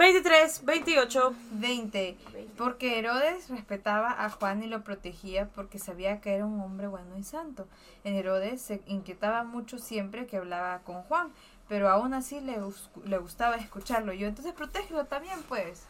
23, 0.00 0.64
28. 0.64 1.34
20. 1.50 2.16
Porque 2.56 2.98
Herodes 2.98 3.50
respetaba 3.50 4.24
a 4.24 4.30
Juan 4.30 4.62
y 4.62 4.66
lo 4.66 4.82
protegía 4.82 5.48
porque 5.48 5.78
sabía 5.78 6.22
que 6.22 6.32
era 6.32 6.46
un 6.46 6.58
hombre 6.62 6.86
bueno 6.86 7.18
y 7.18 7.22
santo. 7.22 7.68
En 8.02 8.14
Herodes 8.14 8.62
se 8.62 8.80
inquietaba 8.86 9.44
mucho 9.44 9.78
siempre 9.78 10.26
que 10.26 10.38
hablaba 10.38 10.78
con 10.84 11.02
Juan, 11.02 11.30
pero 11.68 11.90
aún 11.90 12.14
así 12.14 12.40
le, 12.40 12.56
le 13.04 13.18
gustaba 13.18 13.56
escucharlo. 13.56 14.14
Yo, 14.14 14.26
entonces 14.26 14.54
protégelo 14.54 15.04
también, 15.04 15.38
pues. 15.46 15.82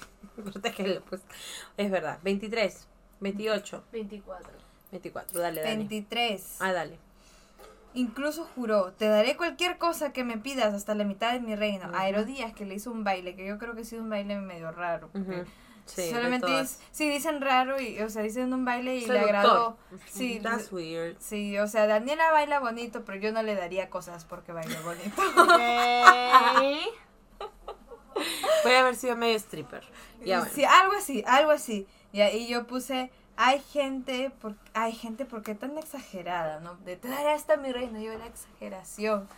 Protégelo, 0.34 1.02
pues. 1.02 1.20
Es 1.76 1.90
verdad. 1.90 2.20
23, 2.22 2.86
28, 3.20 3.84
24. 3.92 4.50
24. 4.92 5.40
Dale, 5.40 5.60
dale. 5.60 5.76
23. 5.76 6.56
Ah, 6.60 6.72
dale. 6.72 6.98
Incluso 7.98 8.48
juró, 8.54 8.92
te 8.92 9.08
daré 9.08 9.36
cualquier 9.36 9.76
cosa 9.78 10.12
que 10.12 10.22
me 10.22 10.38
pidas 10.38 10.72
hasta 10.72 10.94
la 10.94 11.02
mitad 11.04 11.32
de 11.32 11.40
mi 11.40 11.56
reino. 11.56 11.90
A 11.94 12.08
Herodías 12.08 12.52
que 12.52 12.64
le 12.64 12.74
hizo 12.76 12.92
un 12.92 13.02
baile, 13.02 13.34
que 13.34 13.44
yo 13.46 13.58
creo 13.58 13.74
que 13.74 13.80
ha 13.80 13.84
sido 13.84 14.02
un 14.02 14.08
baile 14.10 14.36
medio 14.40 14.70
raro. 14.70 15.10
Ujú. 15.14 15.44
Sí, 15.84 16.10
solamente 16.10 16.60
es- 16.60 16.80
sí 16.92 17.08
dicen 17.10 17.40
raro 17.40 17.80
y, 17.80 17.98
o 18.02 18.10
sea, 18.10 18.22
dicen 18.22 18.52
un 18.52 18.64
baile 18.64 18.96
y 18.96 19.06
le 19.06 19.18
agradó. 19.20 19.78
Sí, 20.06 20.38
That's 20.42 20.70
weird. 20.70 21.16
sí, 21.18 21.58
o 21.58 21.66
sea, 21.66 21.86
Daniela 21.86 22.30
baila 22.30 22.60
bonito, 22.60 23.04
pero 23.04 23.18
yo 23.18 23.32
no 23.32 23.42
le 23.42 23.54
daría 23.54 23.88
cosas 23.90 24.24
porque 24.26 24.52
baila 24.52 24.78
bonito. 24.82 25.22
Puede 28.62 28.76
haber 28.76 28.96
sido 28.96 29.16
medio 29.16 29.36
stripper. 29.38 29.82
Ya 30.24 30.38
bueno. 30.40 30.52
Sí, 30.54 30.64
algo 30.64 30.92
así, 30.96 31.24
algo 31.26 31.50
así. 31.52 31.86
Ya, 32.12 32.30
y 32.32 32.48
yo 32.48 32.66
puse, 32.66 33.10
hay 33.40 33.60
gente, 33.60 34.32
por, 34.40 34.56
hay 34.74 34.90
gente, 34.92 35.24
¿por 35.24 35.44
qué 35.44 35.54
tan 35.54 35.78
exagerada, 35.78 36.58
no? 36.58 36.74
De 36.78 36.96
te 36.96 37.08
daré 37.08 37.30
hasta 37.30 37.56
mi 37.56 37.70
reino, 37.70 38.00
yo 38.00 38.18
la 38.18 38.26
exageración. 38.26 39.28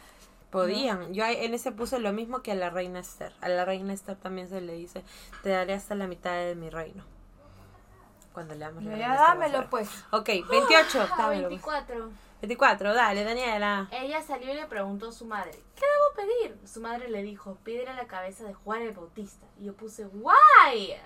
Podían. 0.50 1.12
Yo 1.12 1.26
en 1.26 1.52
ese 1.52 1.70
puse 1.70 1.98
lo 1.98 2.10
mismo 2.14 2.40
que 2.40 2.52
a 2.52 2.54
la 2.54 2.70
reina 2.70 2.98
Esther. 2.98 3.34
A 3.42 3.50
la 3.50 3.66
reina 3.66 3.92
Esther 3.92 4.16
también 4.16 4.48
se 4.48 4.62
le 4.62 4.72
dice, 4.72 5.04
te 5.42 5.50
daré 5.50 5.74
hasta 5.74 5.94
la 5.94 6.06
mitad 6.06 6.32
de 6.32 6.54
mi 6.54 6.70
reino. 6.70 7.04
Cuando 8.32 8.54
le 8.54 8.60
damos 8.60 8.82
la 8.84 8.90
Ya, 8.92 8.96
reina 8.96 9.12
Esther, 9.12 9.28
dámelo, 9.28 9.70
pues. 9.70 9.90
Ok, 10.12 10.28
28. 10.48 10.48
Ah, 11.02 11.14
dámelo, 11.18 11.48
pues. 11.50 11.62
24. 11.62 12.10
24, 12.40 12.94
dale, 12.94 13.22
Daniela. 13.22 13.86
Ella 13.92 14.22
salió 14.22 14.50
y 14.50 14.56
le 14.56 14.64
preguntó 14.64 15.10
a 15.10 15.12
su 15.12 15.26
madre, 15.26 15.52
¿qué 15.76 15.84
debo 15.84 16.26
pedir? 16.26 16.58
Su 16.66 16.80
madre 16.80 17.10
le 17.10 17.22
dijo, 17.22 17.58
pídele 17.64 17.92
la 17.92 18.06
cabeza 18.06 18.44
de 18.44 18.54
Juan 18.54 18.80
el 18.80 18.92
Bautista. 18.92 19.46
Y 19.58 19.64
yo 19.66 19.74
puse, 19.74 20.06
¿why? 20.06 20.96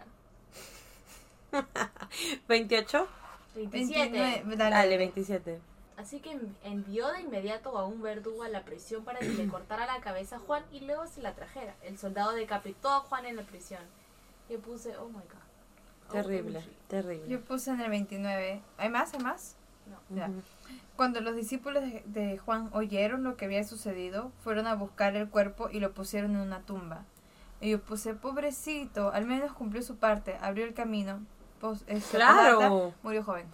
28. 2.49 3.09
27. 3.55 4.11
29, 4.11 4.57
Dale, 4.57 4.75
dale. 4.75 4.97
27. 4.99 5.61
Así 5.97 6.19
que 6.19 6.37
envió 6.65 7.09
de 7.13 7.21
inmediato 7.21 7.79
a 7.79 7.87
un 7.87 8.03
verdugo 8.03 8.43
a 8.43 8.49
la 8.49 8.65
prisión 8.65 9.05
para 9.05 9.21
que 9.21 9.29
le 9.29 9.47
cortara 9.47 9.87
la 9.87 10.01
cabeza 10.01 10.37
a 10.37 10.39
Juan 10.41 10.65
y 10.73 10.81
luego 10.81 11.07
se 11.07 11.23
la 11.23 11.35
trajera. 11.35 11.75
El 11.83 11.99
soldado 11.99 12.33
decapitó 12.33 12.91
a 12.91 13.01
Juan 13.01 13.27
en 13.27 13.37
la 13.37 13.43
prisión. 13.45 13.83
Yo 14.49 14.59
puse, 14.61 14.97
oh 14.97 15.09
my 15.09 15.15
god. 15.15 16.11
Terrible, 16.11 16.59
OMG. 16.59 16.65
terrible. 16.89 17.29
Yo 17.29 17.41
puse 17.41 17.71
en 17.71 17.81
el 17.81 17.91
29. 17.91 18.61
¿Hay 18.77 18.89
más? 18.89 19.15
¿Hay 19.15 19.21
más? 19.21 19.57
No. 19.87 19.99
Ya. 20.17 20.27
Ujú. 20.29 20.43
Cuando 20.97 21.21
los 21.21 21.37
discípulos 21.37 21.83
de, 21.83 22.03
de 22.07 22.39
Juan 22.39 22.71
oyeron 22.73 23.23
lo 23.23 23.37
que 23.37 23.45
había 23.45 23.65
sucedido, 23.65 24.33
fueron 24.43 24.67
a 24.67 24.75
buscar 24.75 25.15
el 25.17 25.29
cuerpo 25.31 25.69
y 25.71 25.81
lo 25.81 25.93
pusieron 25.93 26.33
en 26.33 26.41
una 26.41 26.61
tumba. 26.63 27.05
Y 27.61 27.71
yo 27.71 27.81
puse, 27.81 28.15
pobrecito, 28.15 29.13
al 29.13 29.27
menos 29.27 29.53
cumplió 29.53 29.83
su 29.83 29.97
parte, 29.97 30.37
abrió 30.41 30.65
el 30.65 30.75
camino. 30.75 31.25
Este, 31.87 32.17
Claro. 32.17 32.93
Murió 33.03 33.23
joven. 33.25 33.47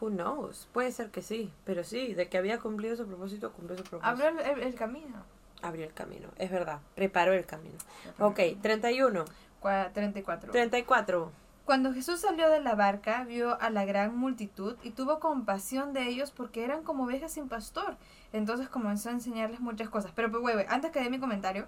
Who 0.00 0.08
knows? 0.10 0.68
Puede 0.72 0.90
ser 0.92 1.10
que 1.10 1.22
sí, 1.22 1.52
pero 1.64 1.84
sí, 1.84 2.14
de 2.14 2.28
que 2.28 2.36
había 2.38 2.58
cumplido 2.58 2.96
su 2.96 3.06
propósito, 3.06 3.52
cumplió 3.52 3.76
su 3.78 3.84
propósito. 3.84 4.08
Abrió 4.26 4.28
el, 4.54 4.60
el- 4.62 4.74
camino. 4.74 5.22
Abrió 5.62 5.86
el 5.86 5.94
camino, 5.94 6.28
es 6.36 6.50
verdad, 6.50 6.80
preparó 6.94 7.32
el 7.32 7.46
camino. 7.46 7.76
Ok, 8.18 8.38
31, 8.60 9.24
Cua- 9.62 9.90
34. 9.94 10.52
34. 10.52 11.32
Cuando 11.64 11.94
Jesús 11.94 12.20
salió 12.20 12.50
de 12.50 12.60
la 12.60 12.74
barca, 12.74 13.24
vio 13.24 13.58
a 13.58 13.70
la 13.70 13.86
gran 13.86 14.14
multitud 14.14 14.76
y 14.82 14.90
tuvo 14.90 15.20
compasión 15.20 15.94
de 15.94 16.06
ellos 16.08 16.30
porque 16.32 16.64
eran 16.64 16.82
como 16.82 17.04
ovejas 17.04 17.32
sin 17.32 17.48
pastor. 17.48 17.96
Entonces 18.34 18.68
comenzó 18.68 19.08
a 19.08 19.12
enseñarles 19.12 19.60
muchas 19.60 19.88
cosas. 19.88 20.12
Pero, 20.14 20.30
pues, 20.30 20.42
güey, 20.42 20.54
güey, 20.54 20.66
antes 20.68 20.90
que 20.90 21.00
dé 21.00 21.08
mi 21.08 21.18
comentario, 21.18 21.66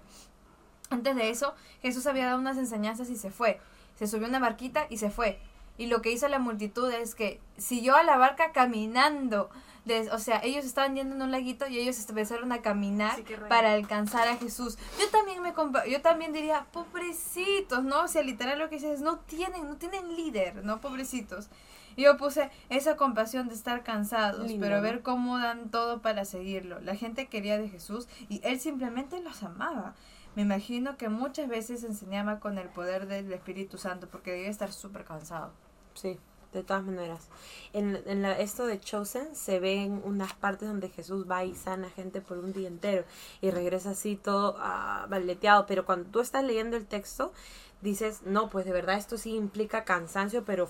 antes 0.91 1.15
de 1.15 1.31
eso, 1.31 1.55
Jesús 1.81 2.05
había 2.05 2.25
dado 2.27 2.37
unas 2.37 2.57
enseñanzas 2.57 3.09
y 3.09 3.15
se 3.15 3.31
fue. 3.31 3.59
Se 3.97 4.07
subió 4.07 4.25
a 4.27 4.29
una 4.29 4.39
barquita 4.39 4.85
y 4.89 4.97
se 4.97 5.09
fue. 5.09 5.39
Y 5.77 5.87
lo 5.87 6.01
que 6.01 6.11
hizo 6.11 6.27
la 6.27 6.39
multitud 6.39 6.91
es 6.91 7.13
que 7.15 7.39
siguió 7.57 7.95
a 7.95 8.03
la 8.03 8.17
barca 8.17 8.51
caminando. 8.51 9.49
Des- 9.85 10.11
o 10.11 10.19
sea, 10.19 10.41
ellos 10.43 10.65
estaban 10.65 10.95
yendo 10.95 11.15
en 11.15 11.21
un 11.21 11.31
laguito 11.31 11.67
y 11.67 11.77
ellos 11.79 11.97
empezaron 12.09 12.51
a 12.51 12.61
caminar 12.61 13.15
Sí, 13.15 13.23
para 13.47 13.73
alcanzar 13.73 14.27
a 14.27 14.35
Jesús. 14.35 14.77
Yo 14.99 15.07
también 15.09 15.41
me 15.41 15.53
yo 15.89 16.01
también 16.01 16.33
diría, 16.33 16.65
pobrecitos, 16.73 17.83
¿no? 17.83 18.03
O 18.03 18.07
sea, 18.07 18.21
literal 18.23 18.59
lo 18.59 18.69
que 18.69 18.75
dices, 18.75 19.01
no 19.01 19.19
tienen, 19.19 19.67
no 19.67 19.77
tienen 19.77 20.15
líder, 20.15 20.65
¿no? 20.65 20.81
Pobrecitos. 20.81 21.47
Y 21.95 22.03
yo 22.03 22.17
puse 22.17 22.51
esa 22.69 22.95
compasión 22.95 23.47
de 23.47 23.55
estar 23.55 23.83
cansados, 23.83 24.47
Lindo, 24.47 24.65
pero 24.65 24.81
ver 24.81 25.01
cómo 25.01 25.39
dan 25.39 25.69
todo 25.71 26.01
para 26.01 26.25
seguirlo. 26.25 26.79
La 26.81 26.95
gente 26.95 27.27
quería 27.27 27.57
de 27.57 27.69
Jesús 27.69 28.07
y 28.29 28.39
él 28.43 28.59
simplemente 28.59 29.19
los 29.21 29.41
amaba. 29.41 29.95
Me 30.37 30.43
imagino 30.43 30.97
que 30.97 31.09
muchas 31.09 31.49
veces 31.49 31.83
enseñaba 31.83 32.39
con 32.39 32.57
el 32.57 32.69
poder 32.69 33.07
del 33.07 33.33
Espíritu 33.33 33.77
Santo 33.77 34.07
porque 34.07 34.31
debía 34.31 34.49
estar 34.49 34.71
súper 34.71 35.03
cansado. 35.03 35.51
Sí, 35.95 36.17
de 36.53 36.63
todas 36.63 36.83
maneras. 36.83 37.27
En, 37.73 38.01
en 38.05 38.21
la- 38.21 38.37
esto 38.39 38.65
de 38.67 38.79
Chosen 38.79 39.35
se 39.35 39.59
ven 39.59 40.01
unas 40.05 40.33
partes 40.33 40.67
donde 40.69 40.89
Jesús 40.89 41.25
va 41.29 41.43
y 41.43 41.55
sana 41.55 41.89
gente 41.89 42.21
por 42.21 42.37
un 42.37 42.53
día 42.53 42.67
entero 42.67 43.03
y 43.41 43.49
regresa 43.51 43.91
así 43.91 44.15
todo 44.15 44.55
ah, 44.59 45.07
baleteado. 45.09 45.65
Pero 45.65 45.85
cuando 45.85 46.09
tú 46.11 46.19
estás 46.19 46.43
leyendo 46.43 46.77
el 46.77 46.85
texto, 46.85 47.33
dices, 47.81 48.21
no, 48.23 48.49
pues 48.49 48.65
de 48.65 48.73
verdad 48.73 48.97
esto 48.97 49.17
sí 49.17 49.35
implica 49.35 49.85
cansancio, 49.85 50.45
pero 50.45 50.67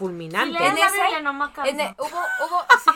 fulminante. 0.00 0.58
Si 0.58 0.64
lees 0.64 0.74
la 0.80 0.90
Biblia 0.90 1.20
no 1.20 1.32
me 1.34 1.44
En 1.68 1.80
el- 1.80 1.94
hubo, 1.98 2.06
hubo, 2.08 2.64
sí, 2.84 2.90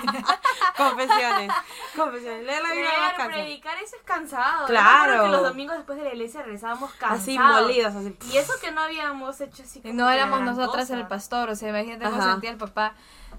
sí. 0.00 0.24
Confesiones. 0.76 1.52
Confesiones. 1.96 2.40
Lee 2.46 2.52
la 2.62 2.72
Biblia 2.74 2.90
más 2.90 2.98
Leer, 3.00 3.16
cansa. 3.16 3.32
predicar, 3.32 3.76
eso 3.82 3.96
es 3.96 4.02
cansado. 4.02 4.66
Claro. 4.66 5.22
Que 5.24 5.28
los 5.30 5.42
domingos 5.42 5.76
después 5.76 5.98
de 5.98 6.04
la 6.04 6.10
iglesia 6.12 6.42
regresábamos 6.42 6.92
cansados. 6.94 7.22
Así 7.22 7.38
molidos, 7.38 7.94
así. 7.94 8.16
Y 8.32 8.36
eso 8.36 8.52
que 8.60 8.70
no 8.72 8.82
habíamos 8.82 9.40
hecho 9.40 9.62
así 9.62 9.80
como 9.80 9.94
no 9.94 10.10
éramos 10.10 10.40
nosotras 10.42 10.90
el 10.90 11.06
pastor, 11.06 11.48
o 11.50 11.54
sea, 11.56 11.70
imagínate 11.70 12.04
cómo 12.04 12.22
sentía 12.22 12.50
el 12.50 12.56
papá. 12.58 12.94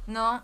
No, 0.07 0.43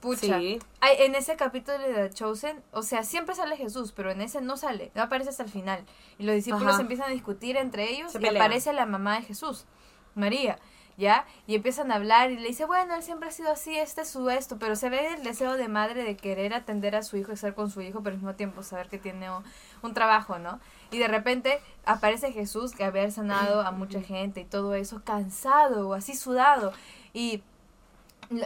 pucha. 0.00 0.38
Sí. 0.38 0.58
Ay, 0.80 0.96
en 1.00 1.14
ese 1.14 1.36
capítulo 1.36 1.78
de 1.78 1.92
The 1.94 2.10
Chosen, 2.10 2.62
o 2.72 2.82
sea, 2.82 3.04
siempre 3.04 3.34
sale 3.34 3.56
Jesús, 3.56 3.92
pero 3.92 4.10
en 4.10 4.20
ese 4.20 4.40
no 4.40 4.56
sale, 4.56 4.90
no 4.94 5.02
aparece 5.02 5.30
hasta 5.30 5.42
el 5.44 5.50
final. 5.50 5.84
Y 6.18 6.24
los 6.24 6.34
discípulos 6.34 6.72
Ajá. 6.74 6.82
empiezan 6.82 7.06
a 7.06 7.12
discutir 7.12 7.56
entre 7.56 7.90
ellos 7.90 8.12
Se 8.12 8.18
y 8.18 8.20
pelean. 8.22 8.42
aparece 8.42 8.72
la 8.72 8.86
mamá 8.86 9.16
de 9.16 9.22
Jesús, 9.22 9.66
María. 10.14 10.58
¿Ya? 10.96 11.26
Y 11.46 11.56
empiezan 11.56 11.90
a 11.90 11.96
hablar 11.96 12.30
y 12.30 12.36
le 12.36 12.46
dice, 12.46 12.66
bueno, 12.66 12.94
él 12.94 13.02
siempre 13.02 13.28
ha 13.28 13.32
sido 13.32 13.50
así, 13.50 13.76
este 13.76 14.02
es 14.02 14.10
su 14.10 14.30
esto, 14.30 14.58
pero 14.60 14.76
se 14.76 14.90
ve 14.90 15.14
el 15.14 15.24
deseo 15.24 15.56
de 15.56 15.66
madre 15.66 16.04
de 16.04 16.16
querer 16.16 16.54
atender 16.54 16.94
a 16.94 17.02
su 17.02 17.16
hijo 17.16 17.32
y 17.32 17.34
estar 17.34 17.54
con 17.54 17.68
su 17.68 17.80
hijo, 17.80 18.00
pero 18.02 18.14
al 18.14 18.20
mismo 18.20 18.34
tiempo 18.36 18.62
saber 18.62 18.88
que 18.88 18.98
tiene 18.98 19.28
un, 19.28 19.42
un 19.82 19.92
trabajo, 19.92 20.38
¿no? 20.38 20.60
Y 20.92 20.98
de 20.98 21.08
repente 21.08 21.60
aparece 21.84 22.30
Jesús 22.30 22.74
que 22.76 22.84
había 22.84 23.10
sanado 23.10 23.62
a 23.62 23.72
mucha 23.72 24.00
gente 24.00 24.42
y 24.42 24.44
todo 24.44 24.74
eso, 24.76 25.02
cansado 25.04 25.88
o 25.88 25.94
así 25.94 26.14
sudado. 26.14 26.72
Y 27.12 27.42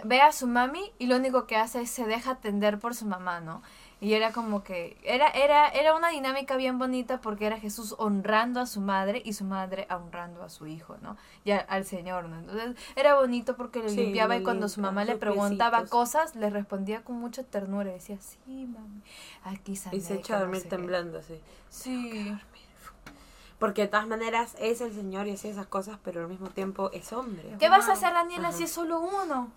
ve 0.05 0.21
a 0.21 0.33
su 0.33 0.47
mami 0.47 0.93
y 0.99 1.07
lo 1.07 1.17
único 1.17 1.47
que 1.47 1.57
hace 1.57 1.83
es 1.83 1.91
se 1.91 2.05
deja 2.07 2.33
atender 2.33 2.79
por 2.79 2.95
su 2.95 3.07
mamá, 3.07 3.41
¿no? 3.41 3.63
Y 4.01 4.15
era 4.15 4.31
como 4.33 4.63
que 4.63 4.97
era 5.03 5.29
era 5.31 5.69
era 5.71 5.97
una 5.97 6.11
dinámica 6.11 6.57
bien 6.57 6.79
bonita 6.79 7.21
porque 7.21 7.47
era 7.47 7.59
Jesús 7.59 7.97
honrando 7.99 8.61
a 8.61 8.67
su 8.67 8.81
madre 8.81 9.21
y 9.25 9.33
su 9.33 9.45
madre 9.45 9.89
honrando 9.91 10.45
a 10.45 10.49
su 10.49 10.69
hijo, 10.69 10.97
¿no? 11.03 11.17
Y 11.45 11.51
a- 11.51 11.59
al 11.59 11.85
Señor, 11.85 12.27
¿no? 12.29 12.39
Entonces 12.39 12.77
era 12.95 13.17
bonito 13.17 13.57
porque 13.57 13.81
le 13.83 13.89
Sí, 13.89 13.97
limpiaba 13.97 14.37
y 14.37 14.45
cuando 14.45 14.69
su 14.69 14.81
mamá 14.81 15.05
le 15.05 15.17
preguntaba 15.17 15.85
cosas 15.87 16.37
le 16.37 16.49
respondía 16.49 17.03
con 17.03 17.17
mucha 17.17 17.43
ternura 17.43 17.91
y 17.91 17.95
decía, 17.95 18.19
"Sí, 18.21 18.67
mami. 18.67 19.03
Aquí 19.43 19.75
sané, 19.75 19.97
Y 19.97 20.01
se 20.01 20.15
echa 20.15 20.35
a 20.35 20.39
no 20.39 20.45
dormir 20.45 20.61
sé 20.63 20.69
qué". 20.69 20.77
temblando, 20.77 21.21
sí. 21.23 21.41
Sí. 21.69 22.39
Porque 23.59 23.83
de 23.83 23.89
todas 23.89 24.07
maneras 24.07 24.55
es 24.61 24.81
el 24.81 24.95
Señor 24.95 25.27
y 25.27 25.33
hace 25.33 25.51
esas 25.51 25.67
cosas, 25.67 25.99
pero 26.05 26.21
al 26.21 26.29
mismo 26.29 26.49
tiempo 26.51 26.91
es 26.93 27.13
hombre. 27.13 27.57
¿Qué 27.59 27.69
vas 27.69 27.89
a 27.89 27.95
hacer, 27.95 28.13
Daniela, 28.15 28.49
Ajá. 28.51 28.57
si 28.57 28.63
es 28.65 28.71
solo 28.71 29.01
uno? 29.01 29.51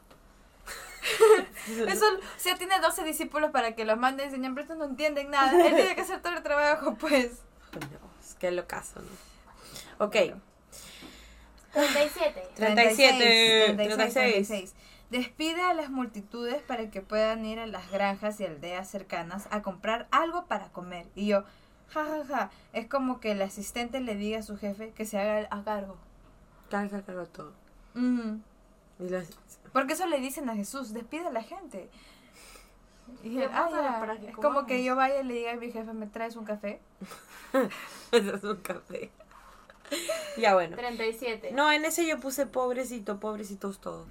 Eso, 1.87 2.05
o 2.05 2.39
sea, 2.39 2.55
tiene 2.55 2.79
12 2.79 3.03
discípulos 3.03 3.51
para 3.51 3.75
que 3.75 3.85
los 3.85 3.97
mande 3.97 4.23
y 4.23 4.25
enseñen, 4.27 4.53
pero 4.53 4.63
estos 4.63 4.77
no 4.77 4.85
entienden 4.85 5.29
nada. 5.31 5.51
Él 5.51 5.75
tiene 5.75 5.95
que 5.95 6.01
hacer 6.01 6.21
todo 6.21 6.33
el 6.33 6.43
trabajo, 6.43 6.95
pues. 6.95 7.39
No, 7.73 8.09
es 8.19 8.35
que 8.35 8.51
lo 8.51 8.67
caso, 8.67 8.99
¿no? 9.01 10.05
Ok. 10.05 10.15
37. 11.73 12.43
37, 12.55 13.73
36, 13.75 13.75
36. 13.75 14.13
36. 14.13 14.73
Despide 15.09 15.61
a 15.61 15.73
las 15.73 15.89
multitudes 15.89 16.61
para 16.61 16.89
que 16.89 17.01
puedan 17.01 17.45
ir 17.45 17.59
a 17.59 17.67
las 17.67 17.91
granjas 17.91 18.39
y 18.39 18.45
aldeas 18.45 18.89
cercanas 18.89 19.47
a 19.51 19.61
comprar 19.61 20.07
algo 20.11 20.45
para 20.45 20.69
comer. 20.69 21.05
Y 21.15 21.27
yo, 21.27 21.43
ja, 21.89 22.05
ja, 22.05 22.25
ja. 22.25 22.51
Es 22.71 22.87
como 22.87 23.19
que 23.19 23.31
el 23.31 23.41
asistente 23.41 23.99
le 23.99 24.15
diga 24.15 24.39
a 24.39 24.43
su 24.43 24.57
jefe 24.57 24.91
que 24.91 25.05
se 25.05 25.19
haga 25.19 25.47
a 25.51 25.63
cargo. 25.63 25.97
Carga, 26.69 27.01
carga 27.01 27.25
todo. 27.25 27.53
Ujú. 27.93 28.39
Y 29.01 29.09
las- 29.09 29.27
Porque 29.73 29.93
eso 29.93 30.05
le 30.07 30.19
dicen 30.19 30.49
a 30.49 30.55
Jesús, 30.55 30.93
despide 30.93 31.27
a 31.27 31.31
la 31.31 31.43
gente. 31.43 31.89
Y 33.23 33.37
él, 33.39 33.49
¿Qué 33.49 33.53
"Ah, 33.53 33.65
pasa? 33.65 33.81
ya". 33.81 33.99
Para 33.99 34.17
que 34.19 34.27
es 34.29 34.35
como 34.35 34.65
que 34.65 34.83
yo 34.83 34.95
vaya 34.95 35.19
y 35.21 35.23
le 35.25 35.33
diga 35.33 35.51
a 35.51 35.55
mi 35.55 35.71
jefe, 35.71 35.91
¿me 35.93 36.07
traes 36.07 36.35
un 36.35 36.45
café? 36.45 36.79
Eso 38.11 38.35
es 38.35 38.43
un 38.43 38.57
café. 38.57 39.09
ya 40.37 40.53
bueno. 40.53 40.77
37. 40.77 41.51
No, 41.51 41.71
en 41.71 41.83
ese 41.85 42.05
yo 42.07 42.19
puse 42.19 42.45
pobrecito, 42.45 43.19
pobrecitos 43.19 43.79
todos. 43.79 44.07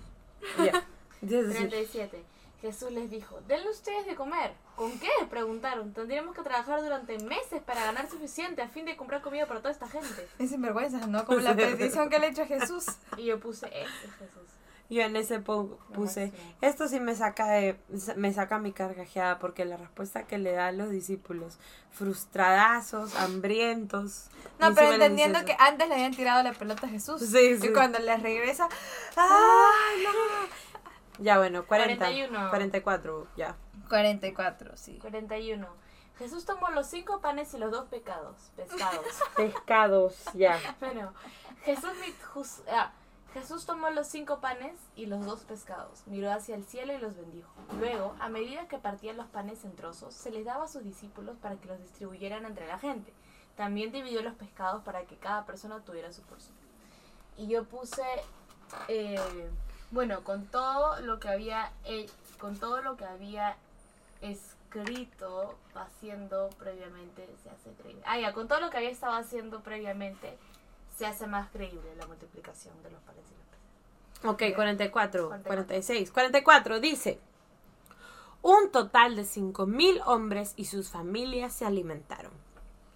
Ya. 0.65 0.85
Es 1.23 1.29
decir, 1.31 1.69
37. 1.69 2.25
Jesús 2.63 2.91
les 2.93 3.11
dijo, 3.11 3.39
denle 3.47 3.69
ustedes 3.71 4.07
de 4.07 4.15
comer. 4.15 4.53
¿Con 4.75 4.99
qué? 4.99 5.11
Preguntaron. 5.29 5.93
Tendríamos 5.93 6.35
que 6.35 6.43
trabajar 6.43 6.83
durante 6.83 7.19
meses 7.19 7.63
para 7.63 7.85
ganar 7.85 8.09
suficiente 8.11 8.63
a 8.63 8.69
fin 8.69 8.87
de 8.87 8.97
comprar 8.97 9.21
comida 9.21 9.45
para 9.47 9.61
toda 9.61 9.71
esta 9.71 9.87
gente. 9.87 10.27
Es 10.39 10.49
sinvergüenza, 10.51 11.07
¿no? 11.07 11.25
Como 11.27 11.41
la 11.41 11.55
petición 11.57 12.09
que 12.09 12.19
le 12.19 12.27
he 12.29 12.31
hecho 12.31 12.43
a 12.43 12.47
Jesús. 12.47 12.87
Y 13.19 13.25
yo 13.27 13.39
puse, 13.39 13.67
ese 13.69 13.81
es 14.07 14.15
Jesús. 14.19 14.49
Yo 14.91 15.03
en 15.03 15.17
ese 15.17 15.39
po- 15.41 15.79
puse, 15.95 16.33
esto 16.61 16.89
sí 16.89 17.01
me 17.01 17.15
saca 17.15 17.47
de, 17.47 17.79
me 18.17 18.33
saca 18.33 18.59
mi 18.59 18.73
carcajeada 18.73 19.39
porque 19.39 19.65
la 19.65 19.77
respuesta 19.77 20.25
que 20.27 20.37
le 20.39 20.53
da 20.53 20.67
a 20.67 20.73
los 20.73 20.91
discípulos, 20.91 21.59
frustradazos, 21.93 23.15
hambrientos. 23.17 24.27
No, 24.59 24.75
pero 24.75 24.89
les 24.89 24.95
entendiendo 25.01 25.45
que 25.45 25.57
antes 25.59 25.89
le 25.89 25.95
habían 25.95 26.15
tirado 26.15 26.43
la 26.43 26.53
pelota 26.53 26.87
a 26.87 26.91
Jesús. 26.91 27.21
Sí, 27.23 27.57
sí. 27.59 27.69
Y 27.69 27.73
cuando 27.73 27.99
le 28.01 28.17
regresa, 28.17 28.69
¡ay, 29.17 30.05
Ya 31.19 31.39
bueno, 31.39 31.65
40, 31.67 31.97
41. 31.97 32.51
44, 32.51 33.27
ya. 33.37 33.49
no! 33.49 33.89
44, 33.89 34.77
sí. 34.77 34.99
41. 35.01 35.67
Jesús 36.19 36.45
tomó 36.45 36.69
los 36.71 36.87
cinco 36.87 37.21
panes 37.21 37.55
y 37.55 37.59
los 37.59 37.71
dos 37.71 37.89
pecados, 37.89 38.37
pescados. 38.55 39.07
Pescados, 39.37 40.17
ya. 40.35 40.59
Bueno, 40.79 41.13
Jesús, 41.65 41.91
mi- 42.01 42.15
jus- 42.35 42.63
ah, 42.71 42.93
Jesús 43.33 43.65
tomó 43.65 43.91
los 43.91 44.09
cinco 44.09 44.41
panes 44.41 44.77
y 44.97 45.07
los 45.07 45.25
dos 45.25 45.41
pescados, 45.41 46.03
miró 46.07 46.33
hacia 46.33 46.57
el 46.57 46.65
cielo 46.65 46.93
y 46.93 46.99
los 46.99 47.17
bendijo. 47.17 47.51
Luego, 47.79 48.17
a 48.19 48.29
medida 48.29 48.67
que 48.67 48.79
partían 48.79 49.17
los 49.17 49.27
panes 49.27 49.65
en 49.65 49.77
trozos, 49.77 50.15
se 50.15 50.33
les 50.33 50.45
daba 50.45 50.65
a 50.65 50.69
sus 50.69 50.83
discípulos 50.83 51.37
para 51.41 51.57
que 51.57 51.69
los 51.69 51.79
distribuyeran 51.79 52.45
entre 52.45 52.67
la 52.67 52.79
gente. 52.79 53.13
También 53.57 53.93
dividió 53.93 54.23
los 54.23 54.35
pescados 54.35 54.83
para 54.83 55.05
que 55.05 55.17
cada 55.17 55.47
persona 55.47 55.81
tuviera 55.85 56.13
su 56.13 56.23
porción. 56.23 56.57
Y 57.37 57.47
yo 57.47 57.65
puse, 57.65 58.03
eh, 58.89 59.49
bueno, 59.93 60.25
con 60.25 60.47
todo 60.47 61.01
lo 61.01 61.21
que 61.21 61.29
había, 61.29 61.73
con 62.41 62.59
todo 62.59 62.83
lo 62.83 62.97
que 62.97 63.05
había 63.05 63.57
escrito, 64.23 65.57
haciendo 65.75 66.51
previamente, 66.59 67.29
se 67.43 67.51
hace 67.51 67.71
creíble. 67.81 68.03
Ah, 68.07 68.19
ya, 68.19 68.33
con 68.33 68.49
todo 68.49 68.61
lo 68.61 68.71
que 68.71 68.79
había 68.79 68.91
estado 68.91 69.15
haciendo 69.15 69.61
previamente, 69.61 70.37
se 71.01 71.07
hace 71.07 71.27
más 71.27 71.49
creíble 71.49 71.97
la 71.97 72.07
multiplicación 72.07 72.75
de 72.83 72.91
los 72.91 73.01
panes 73.01 73.25
y 73.31 73.35
los 73.35 73.47
peces. 73.47 74.51
Ok, 74.51 74.55
44, 74.55 75.29
44. 75.29 75.47
46. 75.47 76.11
44 76.13 76.81
dice, 76.81 77.19
un 78.43 78.71
total 78.71 79.17
de 79.17 79.23
5.000 79.23 80.03
hombres 80.05 80.53
y 80.57 80.67
sus 80.67 80.91
familias 80.91 81.55
se 81.55 81.65
alimentaron. 81.65 82.33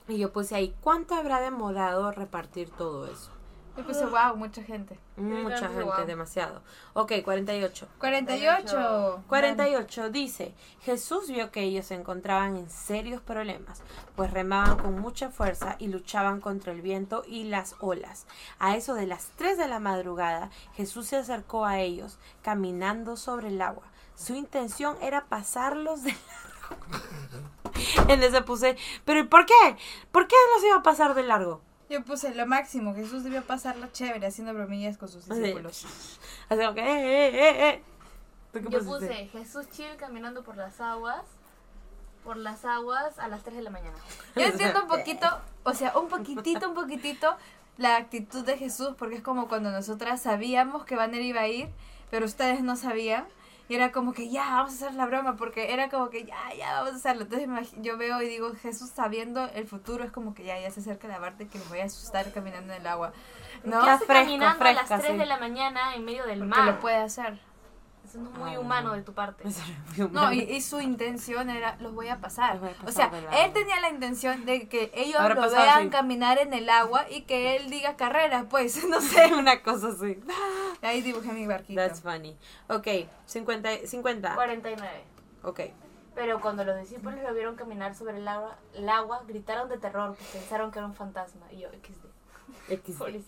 Y 0.07 0.19
yo 0.19 0.35
puse 0.35 0.55
ahí, 0.55 0.75
¿cuánto 0.83 1.15
habrá 1.15 1.41
demorado 1.41 2.13
repartir 2.13 2.69
todo 2.69 3.07
eso? 3.07 3.31
Yo 3.77 3.85
puse, 3.85 4.07
wow, 4.07 4.37
mucha 4.37 4.63
gente. 4.63 4.99
Mucha 5.17 5.61
también, 5.61 5.83
gente, 5.83 5.97
wow. 5.97 6.07
demasiado. 6.07 6.63
Ok, 6.93 7.13
48. 7.25 7.89
48. 7.99 9.25
48 9.27 10.11
dice, 10.11 10.55
Jesús 10.83 11.29
vio 11.29 11.51
que 11.51 11.63
ellos 11.63 11.87
se 11.87 11.95
encontraban 11.95 12.57
en 12.57 12.71
serios 12.71 13.21
problemas, 13.21 13.83
pues 14.15 14.31
remaban 14.31 14.79
con 14.79 15.01
mucha 15.01 15.31
fuerza 15.31 15.75
y 15.81 15.89
luchaban 15.89 16.41
contra 16.41 16.73
el 16.73 16.83
viento 16.83 17.25
y 17.27 17.45
las 17.45 17.75
olas. 17.81 18.27
A 18.61 18.77
eso 18.77 18.95
de 18.95 19.07
las 19.07 19.31
3 19.37 19.59
de 19.59 19.67
la 19.67 19.81
madrugada, 19.81 20.51
Jesús 20.75 21.07
se 21.09 21.17
acercó 21.17 21.65
a 21.65 21.81
ellos, 21.81 22.19
caminando 22.43 23.17
sobre 23.17 23.49
el 23.49 23.61
agua. 23.61 23.85
Su 24.15 24.37
intención 24.37 24.97
era 25.03 25.25
pasarlos 25.25 26.05
de 26.05 26.13
largo. 26.13 26.85
En 28.09 28.23
ese 28.23 28.41
puse, 28.43 28.77
pero 29.05 29.19
¿y 29.19 29.25
por 29.25 29.47
qué? 29.47 29.77
¿Por 30.13 30.29
qué 30.29 30.37
los 30.55 30.65
iba 30.65 30.77
a 30.77 30.83
pasar 30.85 31.15
de 31.15 31.25
largo? 31.25 31.61
Yo 31.89 32.03
puse 32.05 32.35
lo 32.35 32.47
máximo. 32.47 32.95
Jesús 32.95 33.25
debió 33.25 33.43
pasarla 33.43 33.93
chévere 33.93 34.27
haciendo 34.27 34.55
bromillas 34.55 34.97
con 34.97 35.09
sus 35.09 35.29
discípulos. 35.29 35.85
Así 36.49 36.61
como 36.61 36.75
que, 36.75 36.81
eh, 36.81 37.29
eh, 37.29 37.31
eh, 37.35 37.69
eh. 37.69 37.83
¿Tú 38.53 38.61
qué 38.61 38.71
Yo 38.71 38.79
pusiste? 38.85 39.07
puse 39.09 39.27
Jesús 39.29 39.67
chill 39.71 39.97
caminando 39.99 40.43
por 40.43 40.57
las 40.57 40.81
aguas. 40.81 41.23
Por 42.25 42.39
las 42.39 42.65
aguas 42.65 43.19
a 43.19 43.29
las 43.29 43.43
3 43.43 43.57
de 43.57 43.63
la 43.63 43.71
mañana. 43.71 43.97
Yo 44.37 44.43
entiendo 44.43 44.83
un 44.83 44.89
poquito, 44.89 45.27
o 45.63 45.75
sea, 45.75 45.97
un 45.99 46.09
poquitito, 46.09 46.69
un 46.69 46.75
poquitito 46.75 47.37
la 47.77 47.97
actitud 47.97 48.45
de 48.45 48.57
Jesús, 48.57 48.95
porque 48.99 49.17
es 49.17 49.23
como 49.23 49.49
cuando 49.49 49.71
nosotras 49.71 50.23
sabíamos 50.23 50.85
que 50.85 50.97
Banner 50.97 51.21
iba 51.21 51.41
a 51.43 51.49
ir, 51.49 51.69
pero 52.11 52.25
ustedes 52.25 52.63
no 52.63 52.77
sabían. 52.77 53.27
Y 53.69 53.75
era 53.75 53.93
como 53.93 54.13
que 54.13 54.29
ya, 54.31 54.45
vamos 54.57 54.73
a 54.73 54.75
hacer 54.75 54.95
la 54.95 55.07
broma, 55.07 55.37
porque 55.37 55.73
era 55.73 55.89
como 55.89 56.11
que 56.11 56.25
ya, 56.25 56.37
ya, 56.57 56.75
vamos 56.75 56.93
a 56.93 56.97
hacerlo. 56.97 57.23
Entonces 57.23 57.73
yo 57.81 57.97
veo 57.97 58.21
y 58.21 58.29
digo, 58.29 58.53
Jesús 58.57 58.91
sabiendo 58.91 59.47
el 59.55 59.67
futuro, 59.67 60.05
es 60.05 60.13
como 60.13 60.35
que 60.35 60.45
ya, 60.45 60.61
ya 60.61 60.71
se 60.71 60.81
acerca 60.81 61.09
la 61.09 61.19
parte 61.19 61.47
que 61.49 61.59
les 61.59 61.69
voy 61.69 61.81
a 61.81 61.85
asustar 61.85 62.31
caminando 62.33 62.75
en 62.75 62.81
el 62.83 62.87
agua. 62.87 63.13
¿No? 63.65 63.81
¿Qué 63.81 63.87
Ya 63.87 63.95
hace 63.95 64.05
fresco, 64.05 64.25
caminando 64.25 64.65
a 64.65 64.73
las 64.73 64.89
3 64.89 65.03
sí. 65.03 65.17
de 65.17 65.27
la 65.27 65.39
mañana 65.39 65.95
en 65.95 66.05
medio 66.05 66.27
del 66.27 66.41
Porque 66.41 66.61
mar? 66.61 66.67
lo 66.67 66.81
puede 66.81 66.97
hacer. 66.97 67.39
Eso 68.15 68.23
no 68.23 68.31
es 68.31 68.39
muy 68.39 68.55
Ah, 68.55 68.61
humano 68.61 68.89
no. 68.91 68.95
de 68.95 69.03
tu 69.03 69.13
parte. 69.13 69.43
No, 70.13 70.33
y, 70.33 70.41
y 70.43 70.61
su 70.61 70.81
intención 70.81 71.51
era, 71.51 71.77
los 71.81 71.93
voy 71.95 72.09
a 72.09 72.21
pasar. 72.21 72.61
Voy 72.61 72.69
a 72.71 72.73
pasar 72.75 72.89
o 72.89 72.93
sea, 72.93 73.45
él 73.45 73.53
tenía 73.53 73.81
la 73.81 73.91
intención 73.91 74.45
de 74.47 74.69
que 74.69 74.93
ellos 74.95 75.17
Habrá 75.21 75.35
lo 75.35 75.41
pasado 75.41 75.63
vean 75.63 75.81
así. 75.81 75.89
caminar 75.89 76.39
en 76.39 76.55
el 76.55 76.71
agua 76.71 77.07
y 77.11 77.23
que 77.23 77.57
él 77.57 77.71
diga 77.71 77.97
carreras, 77.97 78.45
pues, 78.49 78.85
no 78.89 79.01
sé. 79.01 79.35
Una 79.39 79.63
cosa 79.65 79.89
así. 79.89 80.21
Ahí 80.83 81.01
dibujé 81.03 81.33
mi 81.33 81.47
barquito. 81.49 81.81
That's 81.81 82.03
funny. 82.03 82.37
Ok, 82.69 82.87
50. 83.27 83.87
50. 83.87 84.35
49. 84.37 85.05
Ok. 85.43 85.61
Pero 86.15 86.41
cuando 86.41 86.65
los 86.65 86.79
discípulos 86.79 87.19
lo 87.21 87.35
vieron 87.35 87.57
caminar 87.57 87.97
sobre 87.97 88.19
el 88.19 88.29
agua, 88.29 88.57
el 88.75 88.89
agua 88.89 89.23
gritaron 89.27 89.69
de 89.69 89.79
terror, 89.79 90.15
pues 90.15 90.29
pensaron 90.31 90.71
que 90.71 90.79
era 90.79 90.87
un 90.87 90.95
fantasma. 90.95 91.51
Y 91.51 91.59
yo, 91.59 91.69
XD. 91.71 92.93
XD. 92.93 93.25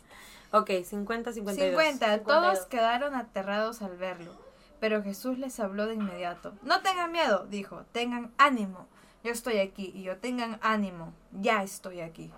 Ok, 0.53 0.71
50, 0.85 1.33
52. 1.33 1.71
50. 1.71 2.07
Todos 2.23 2.59
52. 2.61 2.67
quedaron 2.67 3.15
aterrados 3.17 3.83
al 3.83 3.97
verlo. 3.97 4.46
Pero 4.87 5.03
Jesús 5.03 5.37
les 5.37 5.59
habló 5.59 5.89
de 5.89 5.95
inmediato. 5.95 6.53
No 6.63 6.81
tengan 6.81 7.11
miedo, 7.11 7.45
dijo. 7.51 7.83
Tengan 7.91 8.33
ánimo. 8.39 8.87
Yo 9.25 9.33
estoy 9.33 9.59
aquí. 9.59 9.91
Y 9.93 10.05
yo 10.05 10.19
tengan 10.19 10.61
ánimo. 10.63 11.13
Ya 11.33 11.65
estoy 11.65 12.03
aquí. 12.03 12.31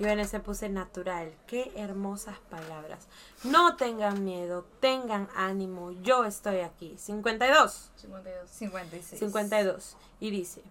Yo 0.00 0.08
en 0.08 0.18
ese 0.18 0.40
puse 0.40 0.68
natural. 0.68 1.32
Qué 1.46 1.70
hermosas 1.76 2.40
palabras. 2.50 3.06
No 3.44 3.76
tengan 3.76 4.24
miedo, 4.24 4.66
tengan 4.80 5.28
ánimo. 5.36 5.92
Yo 5.92 6.24
estoy 6.24 6.58
aquí. 6.58 6.96
52. 6.98 7.92
52. 7.94 8.50
56. 8.50 9.20
52. 9.20 9.96
Y 10.18 10.30
dice, 10.30 10.62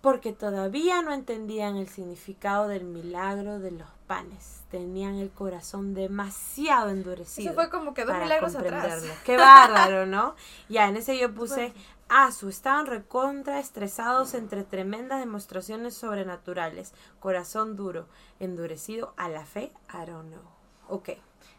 porque 0.00 0.32
todavía 0.32 1.02
no 1.02 1.12
entendían 1.12 1.76
el 1.76 1.88
significado 1.88 2.66
del 2.66 2.82
milagro 2.82 3.60
de 3.60 3.70
los 3.70 3.88
panes. 4.10 4.64
Tenían 4.72 5.14
el 5.14 5.30
corazón 5.30 5.94
demasiado 5.94 6.90
endurecido. 6.90 7.48
Eso 7.52 7.54
fue 7.54 7.70
como 7.70 7.94
que 7.94 8.04
dos 8.04 8.16
milagros 8.18 8.56
atrás. 8.56 9.04
Qué 9.24 9.36
bárbaro, 9.36 10.04
¿no? 10.04 10.34
Ya, 10.68 10.88
en 10.88 10.96
ese 10.96 11.16
yo 11.16 11.32
puse, 11.32 11.72
Asu, 12.08 12.48
estaban 12.48 12.86
recontra 12.86 13.60
estresados 13.60 14.34
entre 14.34 14.64
tremendas 14.64 15.20
demostraciones 15.20 15.94
sobrenaturales. 15.94 16.92
Corazón 17.20 17.76
duro, 17.76 18.08
endurecido 18.40 19.14
a 19.16 19.28
la 19.28 19.46
fe, 19.46 19.72
I 19.94 20.06
don't 20.10 20.28
know. 20.32 20.42
Ok, 20.88 21.10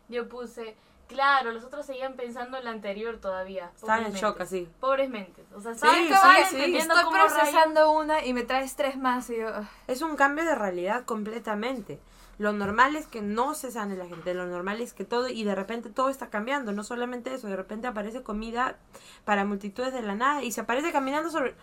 Yo 0.09 0.27
puse, 0.27 0.75
claro, 1.07 1.53
los 1.53 1.63
otros 1.63 1.85
seguían 1.85 2.15
pensando 2.15 2.57
en 2.57 2.65
la 2.65 2.71
anterior 2.71 3.17
todavía. 3.21 3.71
estaban 3.73 4.03
en 4.07 4.11
shock 4.11 4.41
así. 4.41 4.67
Pobres 4.81 5.09
mentes. 5.09 5.45
O 5.55 5.61
sea, 5.61 5.73
Sí, 5.73 5.87
estaban 6.03 6.35
sí, 6.35 6.43
sí. 6.49 6.55
entendiendo 6.57 6.95
Estoy 6.95 7.03
cómo 7.13 7.17
procesando 7.25 7.91
una 7.93 8.25
y 8.25 8.33
me 8.33 8.43
traes 8.43 8.75
tres 8.75 8.97
más. 8.97 9.29
Y 9.29 9.37
yo. 9.37 9.47
Es 9.87 10.01
un 10.01 10.17
cambio 10.17 10.43
de 10.43 10.55
realidad 10.55 11.05
completamente. 11.05 12.01
Lo 12.37 12.53
normal 12.53 12.95
es 12.95 13.07
que 13.07 13.21
no 13.21 13.53
se 13.53 13.71
sane 13.71 13.95
la 13.95 14.07
gente, 14.07 14.33
lo 14.33 14.47
normal 14.47 14.81
es 14.81 14.93
que 14.93 15.05
todo, 15.05 15.29
y 15.29 15.43
de 15.43 15.53
repente 15.53 15.89
todo 15.89 16.09
está 16.09 16.29
cambiando, 16.29 16.71
no 16.71 16.83
solamente 16.83 17.33
eso, 17.33 17.47
de 17.47 17.55
repente 17.55 17.87
aparece 17.87 18.23
comida 18.23 18.77
para 19.25 19.45
multitudes 19.45 19.93
de 19.93 20.01
la 20.01 20.15
nada 20.15 20.43
y 20.43 20.51
se 20.51 20.61
aparece 20.61 20.91
caminando 20.91 21.29
sobre... 21.29 21.55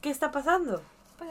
¿Qué 0.00 0.10
está 0.10 0.30
pasando? 0.30 0.82
pues. 1.18 1.30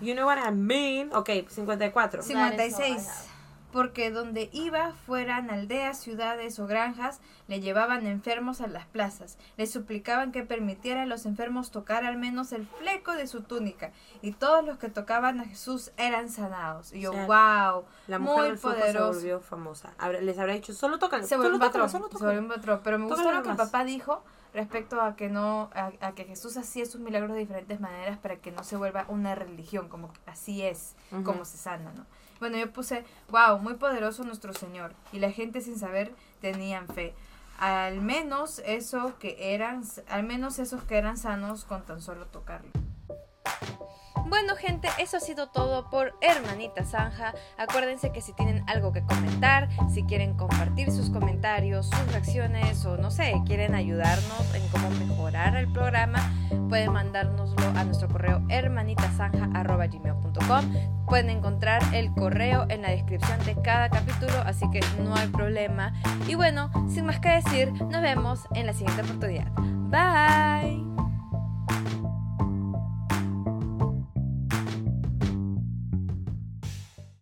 You 0.00 0.14
know 0.14 0.26
what 0.26 0.38
I 0.38 0.52
mean? 0.52 1.14
Ok, 1.14 1.30
54. 1.48 2.22
56. 2.22 3.35
Porque 3.76 4.10
donde 4.10 4.48
iba, 4.54 4.92
fueran 5.04 5.50
aldeas, 5.50 6.00
ciudades 6.00 6.58
o 6.58 6.66
granjas, 6.66 7.20
le 7.46 7.60
llevaban 7.60 8.06
enfermos 8.06 8.62
a 8.62 8.68
las 8.68 8.86
plazas. 8.86 9.36
Le 9.58 9.66
suplicaban 9.66 10.32
que 10.32 10.42
permitiera 10.44 11.02
a 11.02 11.06
los 11.06 11.26
enfermos 11.26 11.70
tocar 11.70 12.06
al 12.06 12.16
menos 12.16 12.52
el 12.52 12.66
fleco 12.66 13.12
de 13.12 13.26
su 13.26 13.42
túnica. 13.42 13.92
Y 14.22 14.32
todos 14.32 14.64
los 14.64 14.78
que 14.78 14.88
tocaban 14.88 15.40
a 15.40 15.44
Jesús 15.44 15.90
eran 15.98 16.30
sanados. 16.30 16.94
Y 16.94 17.00
yo, 17.02 17.10
O 17.10 17.12
sea, 17.12 17.26
wow, 17.26 17.84
La 18.06 18.18
mujer 18.18 18.38
muy 18.38 18.48
del 18.48 18.56
se 18.58 18.62
poderoso. 18.62 19.12
volvió 19.18 19.40
famosa. 19.40 19.92
Les 20.22 20.38
habrá 20.38 20.54
dicho, 20.54 20.72
solo 20.72 20.98
tocan, 20.98 21.26
Se 21.26 21.36
volvió 21.36 21.52
un 21.52 21.60
patrón. 21.60 21.90
solo 21.90 22.06
Se 22.06 22.12
tócalo". 22.12 22.30
volvió 22.30 22.42
un 22.42 22.48
patrón. 22.48 22.80
Pero 22.82 22.98
me 22.98 23.04
gustó 23.08 23.30
lo 23.30 23.42
que 23.42 23.50
el 23.50 23.56
papá 23.56 23.84
dijo 23.84 24.24
respecto 24.54 25.02
a 25.02 25.16
que 25.16 25.28
no 25.28 25.68
a, 25.74 25.92
a 26.00 26.12
que 26.14 26.24
Jesús 26.24 26.56
hacía 26.56 26.86
sus 26.86 27.02
milagros 27.02 27.34
de 27.34 27.40
diferentes 27.40 27.78
maneras 27.78 28.16
para 28.16 28.36
que 28.36 28.52
no 28.52 28.64
se 28.64 28.78
vuelva 28.78 29.04
una 29.08 29.34
religión 29.34 29.90
como 29.90 30.10
que 30.10 30.18
así 30.24 30.62
es 30.62 30.94
como 31.24 31.44
se 31.44 31.58
sana 31.58 31.92
no 31.94 32.06
bueno 32.40 32.58
yo 32.58 32.70
puse 32.72 33.04
wow 33.30 33.58
muy 33.58 33.74
poderoso 33.74 34.24
nuestro 34.24 34.52
Señor 34.52 34.92
y 35.12 35.18
la 35.18 35.30
gente 35.30 35.60
sin 35.60 35.78
saber 35.78 36.12
tenían 36.40 36.86
fe. 36.88 37.14
Al 37.58 38.00
menos 38.02 38.60
eso 38.66 39.14
que 39.18 39.54
eran 39.54 39.82
al 40.08 40.24
menos 40.24 40.58
esos 40.58 40.82
que 40.82 40.98
eran 40.98 41.16
sanos 41.16 41.64
con 41.64 41.82
tan 41.82 42.02
solo 42.02 42.26
tocarlo 42.26 42.70
Bueno, 44.28 44.56
gente, 44.56 44.88
eso 44.98 45.18
ha 45.18 45.20
sido 45.20 45.46
todo 45.48 45.88
por 45.88 46.18
Hermanita 46.20 46.84
Zanja. 46.84 47.32
Acuérdense 47.56 48.10
que 48.10 48.20
si 48.20 48.32
tienen 48.32 48.64
algo 48.66 48.90
que 48.92 49.04
comentar, 49.04 49.68
si 49.88 50.02
quieren 50.02 50.34
compartir 50.34 50.90
sus 50.90 51.10
comentarios, 51.10 51.86
sus 51.86 52.12
reacciones 52.12 52.84
o 52.84 52.96
no 52.96 53.12
sé, 53.12 53.40
quieren 53.46 53.76
ayudarnos 53.76 54.52
en 54.54 54.66
cómo 54.68 54.90
mejorar 54.90 55.56
el 55.56 55.72
programa, 55.72 56.18
pueden 56.68 56.92
mandárnoslo 56.92 57.68
a 57.76 57.84
nuestro 57.84 58.08
correo 58.08 58.42
hermanitasanja.gmail.com. 58.48 60.96
Pueden 61.06 61.30
encontrar 61.30 61.80
el 61.94 62.12
correo 62.12 62.66
en 62.68 62.82
la 62.82 62.90
descripción 62.90 63.38
de 63.44 63.54
cada 63.62 63.88
capítulo, 63.90 64.40
así 64.44 64.68
que 64.70 64.80
no 65.04 65.14
hay 65.14 65.28
problema. 65.28 65.94
Y 66.26 66.34
bueno, 66.34 66.72
sin 66.88 67.06
más 67.06 67.20
que 67.20 67.28
decir, 67.28 67.70
nos 67.72 68.02
vemos 68.02 68.40
en 68.54 68.66
la 68.66 68.72
siguiente 68.72 69.02
oportunidad. 69.02 69.52
Bye. 69.54 70.85